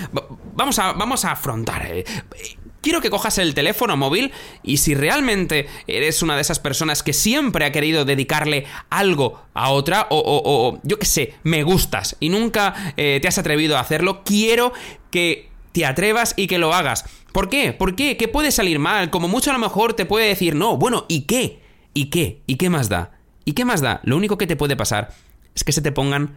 vamos 0.54 0.78
a 0.78 0.92
vamos 0.92 1.24
a 1.24 1.32
afrontar 1.32 1.86
eh, 1.86 2.04
quiero 2.86 3.00
que 3.00 3.10
cojas 3.10 3.38
el 3.38 3.52
teléfono 3.52 3.96
móvil 3.96 4.30
y 4.62 4.76
si 4.76 4.94
realmente 4.94 5.66
eres 5.88 6.22
una 6.22 6.36
de 6.36 6.42
esas 6.42 6.60
personas 6.60 7.02
que 7.02 7.12
siempre 7.12 7.64
ha 7.64 7.72
querido 7.72 8.04
dedicarle 8.04 8.64
algo 8.90 9.42
a 9.54 9.70
otra 9.70 10.06
o, 10.10 10.22
o, 10.24 10.78
yo 10.84 10.96
qué 10.96 11.06
sé, 11.06 11.34
me 11.42 11.64
gustas 11.64 12.16
y 12.20 12.28
nunca 12.28 12.94
eh, 12.96 13.18
te 13.20 13.26
has 13.26 13.38
atrevido 13.38 13.76
a 13.76 13.80
hacerlo, 13.80 14.22
quiero 14.24 14.72
que 15.10 15.48
te 15.72 15.84
atrevas 15.84 16.34
y 16.36 16.46
que 16.46 16.58
lo 16.58 16.72
hagas. 16.74 17.04
¿Por 17.32 17.48
qué? 17.48 17.72
¿Por 17.72 17.96
qué? 17.96 18.16
¿Qué 18.16 18.28
puede 18.28 18.52
salir 18.52 18.78
mal? 18.78 19.10
Como 19.10 19.26
mucho 19.26 19.50
a 19.50 19.54
lo 19.54 19.58
mejor 19.58 19.94
te 19.94 20.06
puede 20.06 20.28
decir, 20.28 20.54
no, 20.54 20.76
bueno, 20.76 21.06
¿y 21.08 21.22
qué? 21.22 21.60
¿Y 21.92 22.04
qué? 22.06 22.40
¿Y 22.46 22.54
qué 22.54 22.70
más 22.70 22.88
da? 22.88 23.18
¿Y 23.44 23.54
qué 23.54 23.64
más 23.64 23.80
da? 23.80 24.00
Lo 24.04 24.16
único 24.16 24.38
que 24.38 24.46
te 24.46 24.54
puede 24.54 24.76
pasar 24.76 25.12
es 25.56 25.64
que 25.64 25.72
se 25.72 25.82
te 25.82 25.90
pongan 25.90 26.36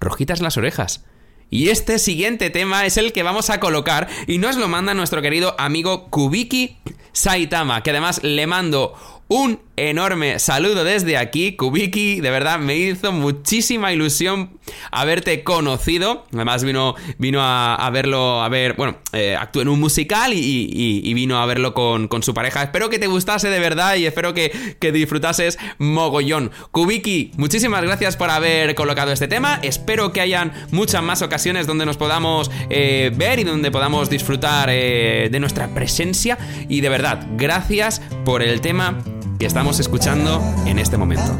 rojitas 0.00 0.40
las 0.40 0.56
orejas. 0.56 1.04
Y 1.50 1.68
este 1.68 1.98
siguiente 1.98 2.48
tema 2.50 2.86
es 2.86 2.96
el 2.96 3.12
que 3.12 3.22
vamos 3.22 3.50
a 3.50 3.60
colocar 3.60 4.08
y 4.26 4.38
nos 4.38 4.56
lo 4.56 4.68
manda 4.68 4.94
nuestro 4.94 5.20
querido 5.20 5.56
amigo 5.58 6.08
Kubiki 6.08 6.78
Saitama, 7.12 7.82
que 7.82 7.90
además 7.90 8.22
le 8.22 8.46
mando 8.46 8.94
un 9.28 9.60
enorme 9.88 10.38
saludo 10.38 10.84
desde 10.84 11.16
aquí, 11.16 11.56
Kubiki. 11.56 12.20
De 12.20 12.30
verdad, 12.30 12.58
me 12.58 12.76
hizo 12.76 13.12
muchísima 13.12 13.92
ilusión 13.92 14.58
haberte 14.90 15.42
conocido. 15.42 16.26
Además, 16.32 16.64
vino, 16.64 16.94
vino 17.18 17.40
a, 17.42 17.88
verlo, 17.92 18.42
a 18.42 18.48
ver, 18.48 18.74
bueno, 18.74 18.98
eh, 19.12 19.36
actuó 19.38 19.62
en 19.62 19.68
un 19.68 19.80
musical 19.80 20.32
y 20.34 21.14
vino 21.14 21.40
a 21.40 21.46
verlo 21.46 21.74
con, 21.74 22.08
con, 22.08 22.22
su 22.22 22.34
pareja. 22.34 22.62
Espero 22.62 22.90
que 22.90 22.98
te 22.98 23.06
gustase 23.06 23.48
de 23.48 23.58
verdad 23.58 23.96
y 23.96 24.06
espero 24.06 24.34
que, 24.34 24.76
que 24.78 24.92
disfrutases 24.92 25.58
mogollón. 25.78 26.50
Kubiki, 26.70 27.32
muchísimas 27.36 27.82
gracias 27.82 28.16
por 28.16 28.30
haber 28.30 28.74
colocado 28.74 29.12
este 29.12 29.28
tema. 29.28 29.58
Espero 29.62 30.12
que 30.12 30.20
hayan 30.20 30.52
muchas 30.70 31.02
más 31.02 31.22
ocasiones 31.22 31.66
donde 31.66 31.86
nos 31.86 31.96
podamos 31.96 32.50
eh, 32.68 33.12
ver 33.16 33.38
y 33.38 33.44
donde 33.44 33.70
podamos 33.70 34.10
disfrutar 34.10 34.68
eh, 34.70 35.28
de 35.30 35.40
nuestra 35.40 35.68
presencia. 35.68 36.36
Y 36.68 36.80
de 36.80 36.88
verdad, 36.88 37.26
gracias 37.36 38.02
por 38.24 38.42
el 38.42 38.60
tema 38.60 39.02
que 39.40 39.46
estamos 39.46 39.80
escuchando 39.80 40.38
en 40.66 40.78
este 40.78 40.98
momento. 40.98 41.34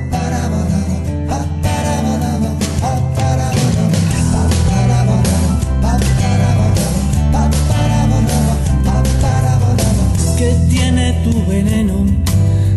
Que 10.39 10.51
tiene 10.71 11.13
tu 11.25 11.45
veneno, 11.47 12.07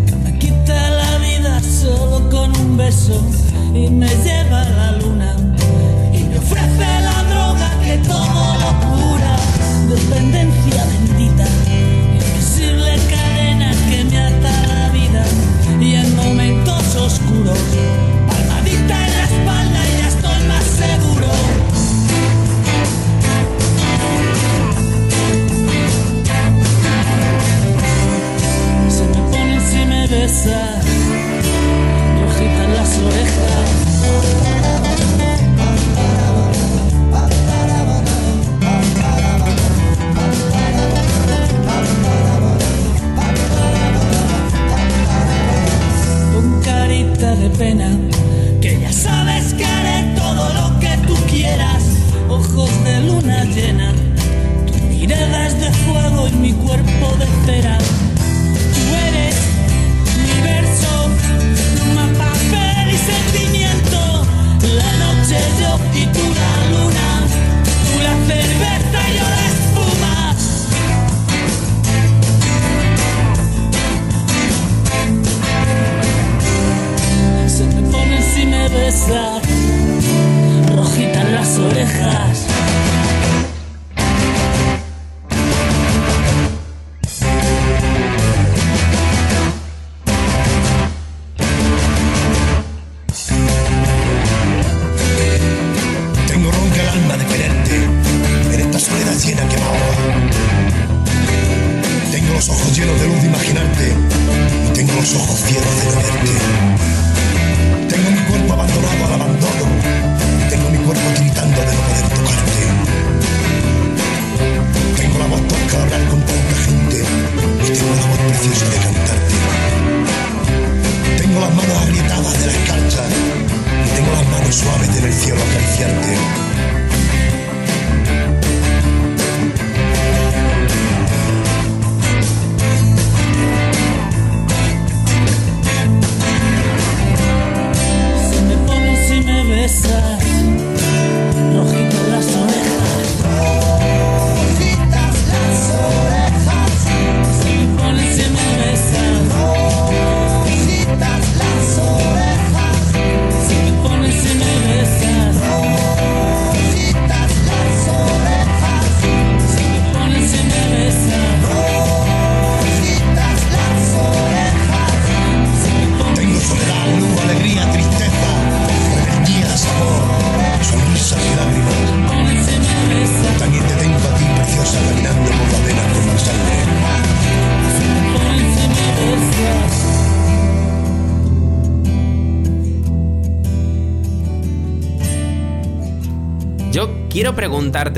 que 0.06 0.16
me 0.18 0.38
quita 0.38 0.90
la 0.90 1.18
vida 1.20 1.62
solo 1.62 2.30
con 2.30 2.54
un 2.58 2.76
beso 2.76 3.18
y 3.74 3.90
me 3.90 4.10
lleva 4.26 4.62
a 4.62 4.70
la 4.70 4.92
luna 4.98 5.23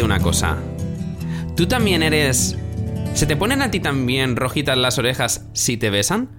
una 0.03 0.21
cosa. 0.21 0.57
¿Tú 1.55 1.67
también 1.67 2.01
eres... 2.01 2.57
¿Se 3.13 3.25
te 3.25 3.35
ponen 3.35 3.61
a 3.61 3.71
ti 3.71 3.79
también 3.81 4.35
rojitas 4.35 4.77
las 4.77 4.97
orejas 4.97 5.45
si 5.53 5.75
te 5.77 5.89
besan? 5.89 6.29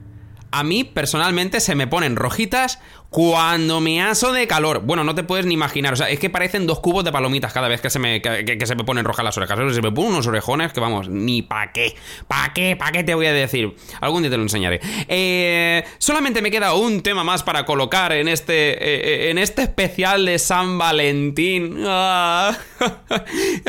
A 0.51 0.65
mí 0.65 0.85
personalmente 0.85 1.61
se 1.61 1.75
me 1.75 1.87
ponen 1.87 2.17
rojitas 2.17 2.79
cuando 3.17 3.81
me 3.81 4.03
aso 4.03 4.31
de 4.31 4.47
calor. 4.47 4.83
Bueno, 4.85 5.03
no 5.03 5.15
te 5.15 5.23
puedes 5.23 5.47
ni 5.47 5.55
imaginar. 5.55 5.95
O 5.95 5.97
sea, 5.97 6.11
es 6.11 6.19
que 6.19 6.29
parecen 6.29 6.67
dos 6.67 6.81
cubos 6.81 7.03
de 7.03 7.11
palomitas 7.11 7.51
cada 7.51 7.67
vez 7.67 7.81
que 7.81 7.89
se 7.89 7.99
me, 7.99 8.21
que, 8.21 8.67
se 8.67 8.75
me 8.75 8.85
ponen 8.85 9.07
rojas 9.07 9.25
las 9.25 9.39
orejas. 9.39 9.59
Se 9.75 9.81
me 9.81 9.91
ponen 9.91 10.13
unos 10.13 10.27
orejones 10.27 10.75
que 10.75 10.81
vamos, 10.81 11.09
ni 11.09 11.41
pa' 11.41 11.73
qué. 11.73 11.97
¿Pa' 12.29 12.53
qué? 12.53 12.77
¿Pa' 12.77 12.93
qué 12.93 13.05
te 13.05 13.15
voy 13.15 13.25
a 13.25 13.33
decir? 13.33 13.75
Algún 14.03 14.21
día 14.21 14.31
te 14.31 14.37
lo 14.37 14.43
enseñaré. 14.43 14.83
Eh, 15.09 15.83
solamente 15.97 16.43
me 16.43 16.51
queda 16.51 16.75
un 16.75 17.01
tema 17.01 17.25
más 17.25 17.43
para 17.43 17.65
colocar 17.65 18.13
en 18.13 18.29
este, 18.29 18.73
eh, 18.73 19.31
en 19.31 19.39
este 19.39 19.63
especial 19.63 20.27
de 20.27 20.39
San 20.39 20.77
Valentín. 20.77 21.85
Ah, 21.87 22.55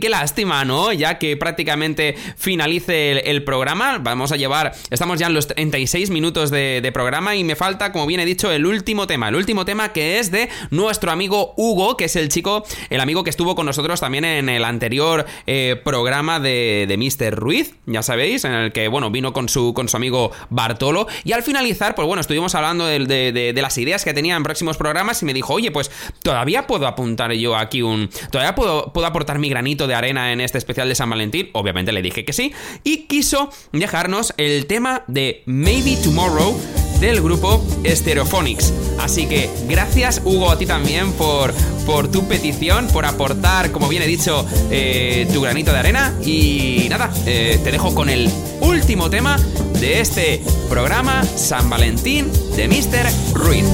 qué 0.00 0.08
lástima, 0.08 0.64
¿no? 0.64 0.92
Ya 0.92 1.18
que 1.18 1.36
prácticamente 1.36 2.14
finalice 2.36 3.28
el, 3.28 3.42
programa. 3.42 3.98
Vamos 3.98 4.30
a 4.30 4.36
llevar. 4.36 4.72
Estamos 4.88 5.18
ya 5.18 5.26
en 5.26 5.34
los 5.34 5.48
36 5.48 6.10
minutos 6.10 6.52
de 6.52 6.90
programa 6.94 7.34
y 7.34 7.42
me 7.42 7.56
falta, 7.56 7.90
como 7.90 8.06
bien 8.06 8.20
he 8.20 8.24
dicho, 8.24 8.52
el 8.52 8.64
último 8.64 8.83
tema, 8.84 9.28
el 9.28 9.34
último 9.34 9.64
tema 9.64 9.92
que 9.92 10.18
es 10.18 10.30
de 10.30 10.48
nuestro 10.70 11.10
amigo 11.10 11.54
Hugo, 11.56 11.96
que 11.96 12.04
es 12.04 12.16
el 12.16 12.28
chico, 12.28 12.64
el 12.90 13.00
amigo 13.00 13.24
que 13.24 13.30
estuvo 13.30 13.54
con 13.54 13.66
nosotros 13.66 14.00
también 14.00 14.24
en 14.24 14.48
el 14.48 14.64
anterior 14.64 15.24
eh, 15.46 15.80
programa 15.82 16.38
de, 16.38 16.84
de 16.86 16.96
Mr. 16.96 17.34
Ruiz, 17.34 17.74
ya 17.86 18.02
sabéis, 18.02 18.44
en 18.44 18.52
el 18.52 18.72
que, 18.72 18.88
bueno, 18.88 19.10
vino 19.10 19.32
con 19.32 19.48
su, 19.48 19.72
con 19.74 19.88
su 19.88 19.96
amigo 19.96 20.30
Bartolo. 20.50 21.06
Y 21.24 21.32
al 21.32 21.42
finalizar, 21.42 21.94
pues 21.94 22.06
bueno, 22.06 22.20
estuvimos 22.20 22.54
hablando 22.54 22.86
de, 22.86 23.32
de, 23.32 23.62
las 23.62 23.78
ideas 23.78 24.04
que 24.04 24.12
tenía 24.12 24.36
en 24.36 24.42
próximos 24.42 24.76
programas 24.76 25.22
y 25.22 25.24
me 25.24 25.32
dijo, 25.32 25.54
oye, 25.54 25.70
pues 25.70 25.90
todavía 26.22 26.66
puedo 26.66 26.86
apuntar 26.86 27.32
yo 27.32 27.56
aquí 27.56 27.80
un... 27.80 28.10
Todavía 28.30 28.54
puedo, 28.54 28.92
puedo 28.92 29.06
aportar 29.06 29.38
mi 29.38 29.48
granito 29.48 29.86
de 29.86 29.94
arena 29.94 30.32
en 30.32 30.40
este 30.40 30.58
especial 30.58 30.88
de 30.88 30.94
San 30.94 31.08
Valentín. 31.08 31.48
Obviamente 31.52 31.92
le 31.92 32.02
dije 32.02 32.24
que 32.24 32.32
sí. 32.32 32.52
Y 32.82 33.06
quiso 33.06 33.50
dejarnos 33.72 34.34
el 34.36 34.66
tema 34.66 35.04
de 35.06 35.42
Maybe 35.46 35.96
Tomorrow 36.02 36.93
del 37.06 37.22
grupo 37.22 37.64
Stereophonics. 37.84 38.72
Así 38.98 39.26
que 39.26 39.50
gracias 39.68 40.22
Hugo 40.24 40.50
a 40.50 40.58
ti 40.58 40.66
también 40.66 41.12
por, 41.12 41.52
por 41.84 42.08
tu 42.08 42.26
petición, 42.26 42.86
por 42.88 43.04
aportar, 43.04 43.72
como 43.72 43.88
bien 43.88 44.02
he 44.02 44.06
dicho, 44.06 44.46
eh, 44.70 45.28
tu 45.32 45.42
granito 45.42 45.72
de 45.72 45.78
arena. 45.78 46.14
Y 46.24 46.86
nada, 46.88 47.10
eh, 47.26 47.60
te 47.62 47.70
dejo 47.70 47.94
con 47.94 48.08
el 48.08 48.30
último 48.60 49.10
tema 49.10 49.38
de 49.80 50.00
este 50.00 50.42
programa 50.68 51.24
San 51.36 51.68
Valentín 51.68 52.30
de 52.56 52.68
Mr. 52.68 53.34
Ruiz. 53.34 53.64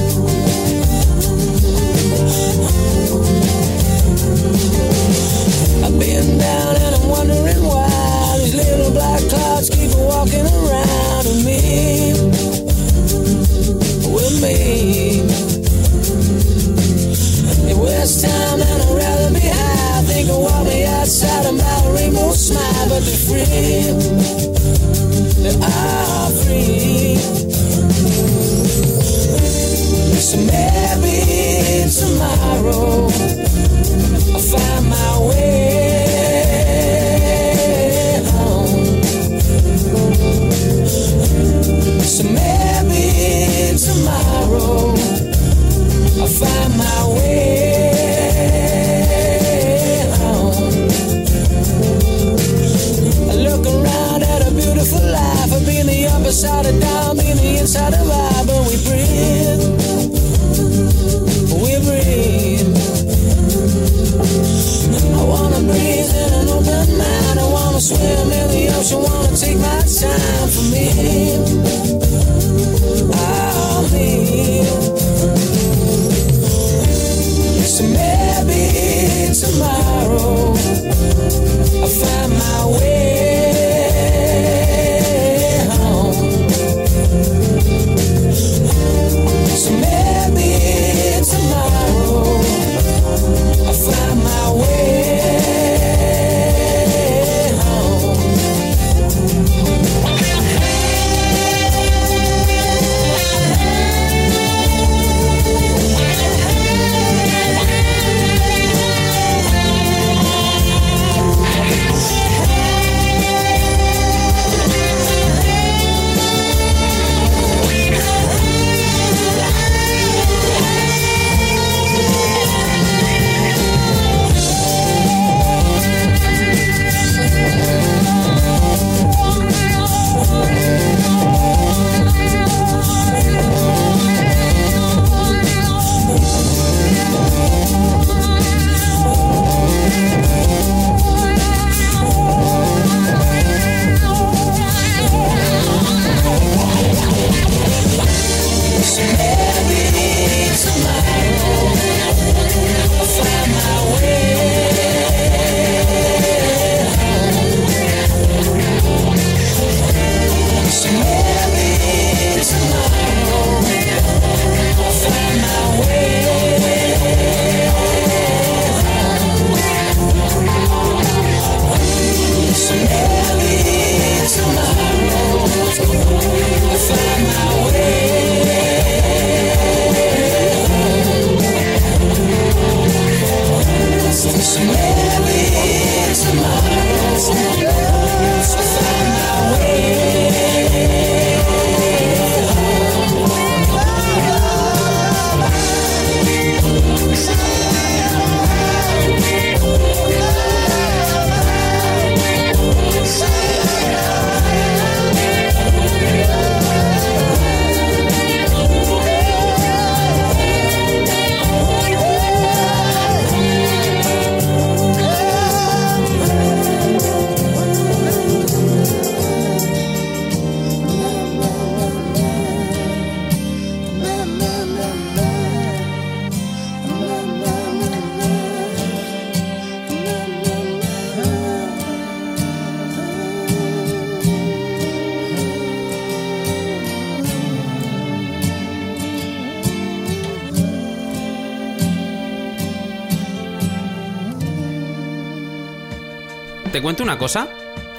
Una 247.11 247.19
cosa. 247.19 247.49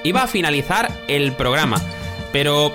Iba 0.04 0.22
a 0.22 0.26
finalizar 0.26 0.90
el 1.06 1.32
programa, 1.32 1.80
pero 2.32 2.72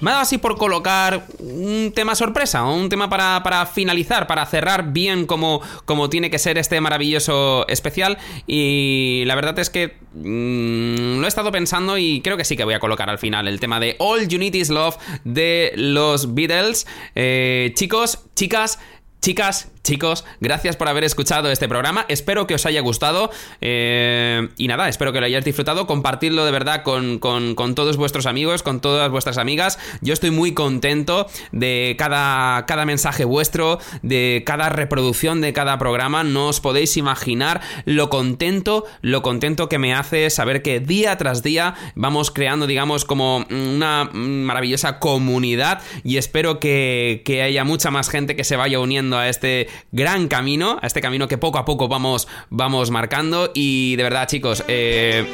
me 0.00 0.10
ha 0.10 0.12
dado 0.12 0.22
así 0.22 0.38
por 0.38 0.56
colocar 0.56 1.26
un 1.40 1.90
tema 1.92 2.14
sorpresa, 2.14 2.64
un 2.64 2.88
tema 2.88 3.10
para, 3.10 3.42
para 3.42 3.66
finalizar, 3.66 4.28
para 4.28 4.46
cerrar 4.46 4.92
bien 4.92 5.26
como, 5.26 5.60
como, 5.86 6.08
tiene 6.08 6.30
que 6.30 6.38
ser 6.38 6.56
este 6.56 6.80
maravilloso 6.80 7.66
especial. 7.66 8.16
Y 8.46 9.24
la 9.26 9.34
verdad 9.34 9.58
es 9.58 9.70
que 9.70 9.96
mmm, 10.14 11.18
lo 11.18 11.24
he 11.24 11.28
estado 11.28 11.50
pensando 11.50 11.98
y 11.98 12.20
creo 12.20 12.36
que 12.36 12.44
sí 12.44 12.56
que 12.56 12.62
voy 12.62 12.74
a 12.74 12.80
colocar 12.80 13.10
al 13.10 13.18
final 13.18 13.48
el 13.48 13.58
tema 13.58 13.80
de 13.80 13.96
All 13.98 14.28
You 14.28 14.38
Need 14.38 14.54
Is 14.54 14.70
Love 14.70 14.96
de 15.24 15.72
los 15.74 16.32
Beatles. 16.34 16.86
Eh, 17.16 17.72
chicos, 17.74 18.20
chicas, 18.36 18.78
chicas, 19.20 19.68
chicos, 19.84 20.24
gracias 20.40 20.76
por 20.76 20.88
haber 20.88 21.04
escuchado 21.04 21.50
este 21.50 21.68
programa. 21.68 22.06
Espero 22.08 22.46
que 22.46 22.54
os 22.54 22.66
haya 22.66 22.80
gustado. 22.80 23.30
Eh, 23.60 24.48
y 24.56 24.66
nada, 24.66 24.88
espero 24.88 25.12
que 25.12 25.20
lo 25.20 25.26
hayáis 25.26 25.44
disfrutado. 25.44 25.86
Compartidlo 25.86 26.44
de 26.44 26.50
verdad 26.50 26.82
con, 26.82 27.18
con, 27.18 27.54
con, 27.54 27.74
todos 27.74 27.96
vuestros 27.96 28.26
amigos, 28.26 28.62
con 28.62 28.80
todas 28.80 29.10
vuestras 29.10 29.38
amigas. 29.38 29.78
Yo 30.00 30.14
estoy 30.14 30.30
muy 30.30 30.54
contento 30.54 31.26
de 31.52 31.94
cada, 31.98 32.64
cada 32.66 32.86
mensaje 32.86 33.24
vuestro, 33.24 33.78
de 34.02 34.42
cada 34.46 34.70
reproducción 34.70 35.40
de 35.40 35.52
cada 35.52 35.78
programa. 35.78 36.24
No 36.24 36.48
os 36.48 36.60
podéis 36.60 36.96
imaginar 36.96 37.60
lo 37.84 38.08
contento, 38.08 38.84
lo 39.02 39.22
contento 39.22 39.68
que 39.68 39.78
me 39.78 39.94
hace 39.94 40.30
saber 40.30 40.62
que 40.62 40.80
día 40.80 41.16
tras 41.18 41.42
día 41.42 41.74
vamos 41.94 42.30
creando, 42.30 42.66
digamos, 42.66 43.04
como 43.04 43.44
una 43.50 44.08
maravillosa 44.14 44.98
comunidad. 44.98 45.82
Y 46.02 46.16
espero 46.16 46.58
que, 46.58 47.22
que 47.26 47.42
haya 47.42 47.64
mucha 47.64 47.90
más 47.90 48.08
gente 48.08 48.34
que 48.34 48.44
se 48.44 48.56
vaya 48.56 48.80
uniendo 48.80 49.18
a 49.18 49.28
este 49.28 49.68
gran 49.92 50.28
camino, 50.28 50.78
a 50.80 50.86
este 50.86 51.00
camino 51.00 51.28
que 51.28 51.38
poco 51.38 51.58
a 51.58 51.64
poco 51.64 51.88
vamos, 51.88 52.28
vamos 52.50 52.90
marcando. 52.90 53.50
Y 53.54 53.96
de 53.96 54.02
verdad, 54.02 54.26
chicos, 54.26 54.64
eh, 54.68 55.26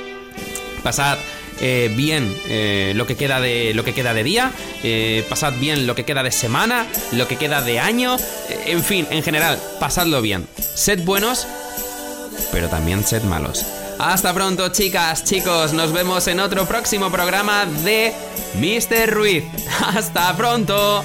pasad. 0.82 1.18
Eh, 1.62 1.92
bien 1.94 2.34
eh, 2.48 2.94
lo 2.96 3.06
que 3.06 3.16
queda 3.16 3.38
de 3.38 3.74
lo 3.74 3.84
que 3.84 3.92
queda 3.92 4.14
de 4.14 4.24
día 4.24 4.50
pasad 5.28 5.52
bien 5.60 5.86
lo 5.86 5.94
que 5.94 6.06
queda 6.06 6.22
de 6.22 6.32
semana 6.32 6.86
lo 7.12 7.28
que 7.28 7.36
queda 7.36 7.60
de 7.60 7.78
año 7.78 8.16
en 8.64 8.82
fin 8.82 9.06
en 9.10 9.22
general 9.22 9.60
pasadlo 9.78 10.22
bien 10.22 10.48
sed 10.56 11.04
buenos 11.04 11.46
pero 12.50 12.68
también 12.68 13.04
sed 13.04 13.24
malos 13.24 13.66
hasta 13.98 14.32
pronto 14.32 14.70
chicas 14.70 15.22
chicos 15.24 15.74
nos 15.74 15.92
vemos 15.92 16.26
en 16.28 16.40
otro 16.40 16.64
próximo 16.64 17.10
programa 17.10 17.66
de 17.66 18.14
Mr. 18.54 19.12
Ruiz 19.12 19.44
hasta 19.94 20.34
pronto 20.34 21.04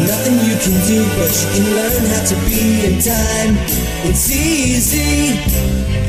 Nothing 0.00 0.38
you 0.48 0.56
can 0.56 0.86
do, 0.86 1.04
but 1.16 1.30
you 1.36 1.48
can 1.52 1.74
learn 1.76 2.06
how 2.06 2.24
to 2.24 2.34
be 2.48 2.86
in 2.86 3.00
time. 3.00 3.56
It's 4.08 4.30
easy. 4.30 6.01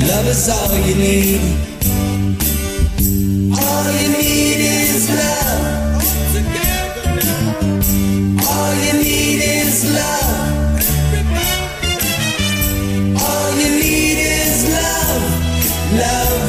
Love 0.00 0.26
is 0.28 0.48
all 0.48 0.74
you 0.86 0.94
need. 0.94 1.40
All 3.58 3.90
you 4.00 4.08
need 4.16 4.60
is 4.60 5.10
love. 5.10 6.02
All 8.46 8.74
you 8.74 8.92
need 9.02 9.40
is 9.42 9.84
love. 9.94 10.30
All 13.22 13.50
you 13.58 13.70
need 13.80 14.18
is 14.18 14.68
love. 14.70 15.22
Love. 15.98 16.40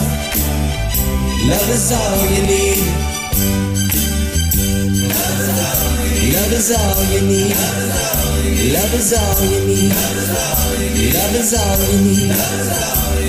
Love 1.49 1.69
is 1.69 1.91
all 1.91 2.17
you 2.33 2.43
need. 2.45 2.79
Love 6.33 6.53
is 6.53 6.69
all 6.71 7.03
you 7.11 7.21
need. 7.21 7.55
Love 8.73 8.93
is 8.93 9.13
all 9.13 9.43
you 9.43 9.61
need. 9.65 9.93
Love 11.13 11.35
is 11.35 11.53
all 11.53 11.77
you 11.79 11.99
need. 12.05 13.28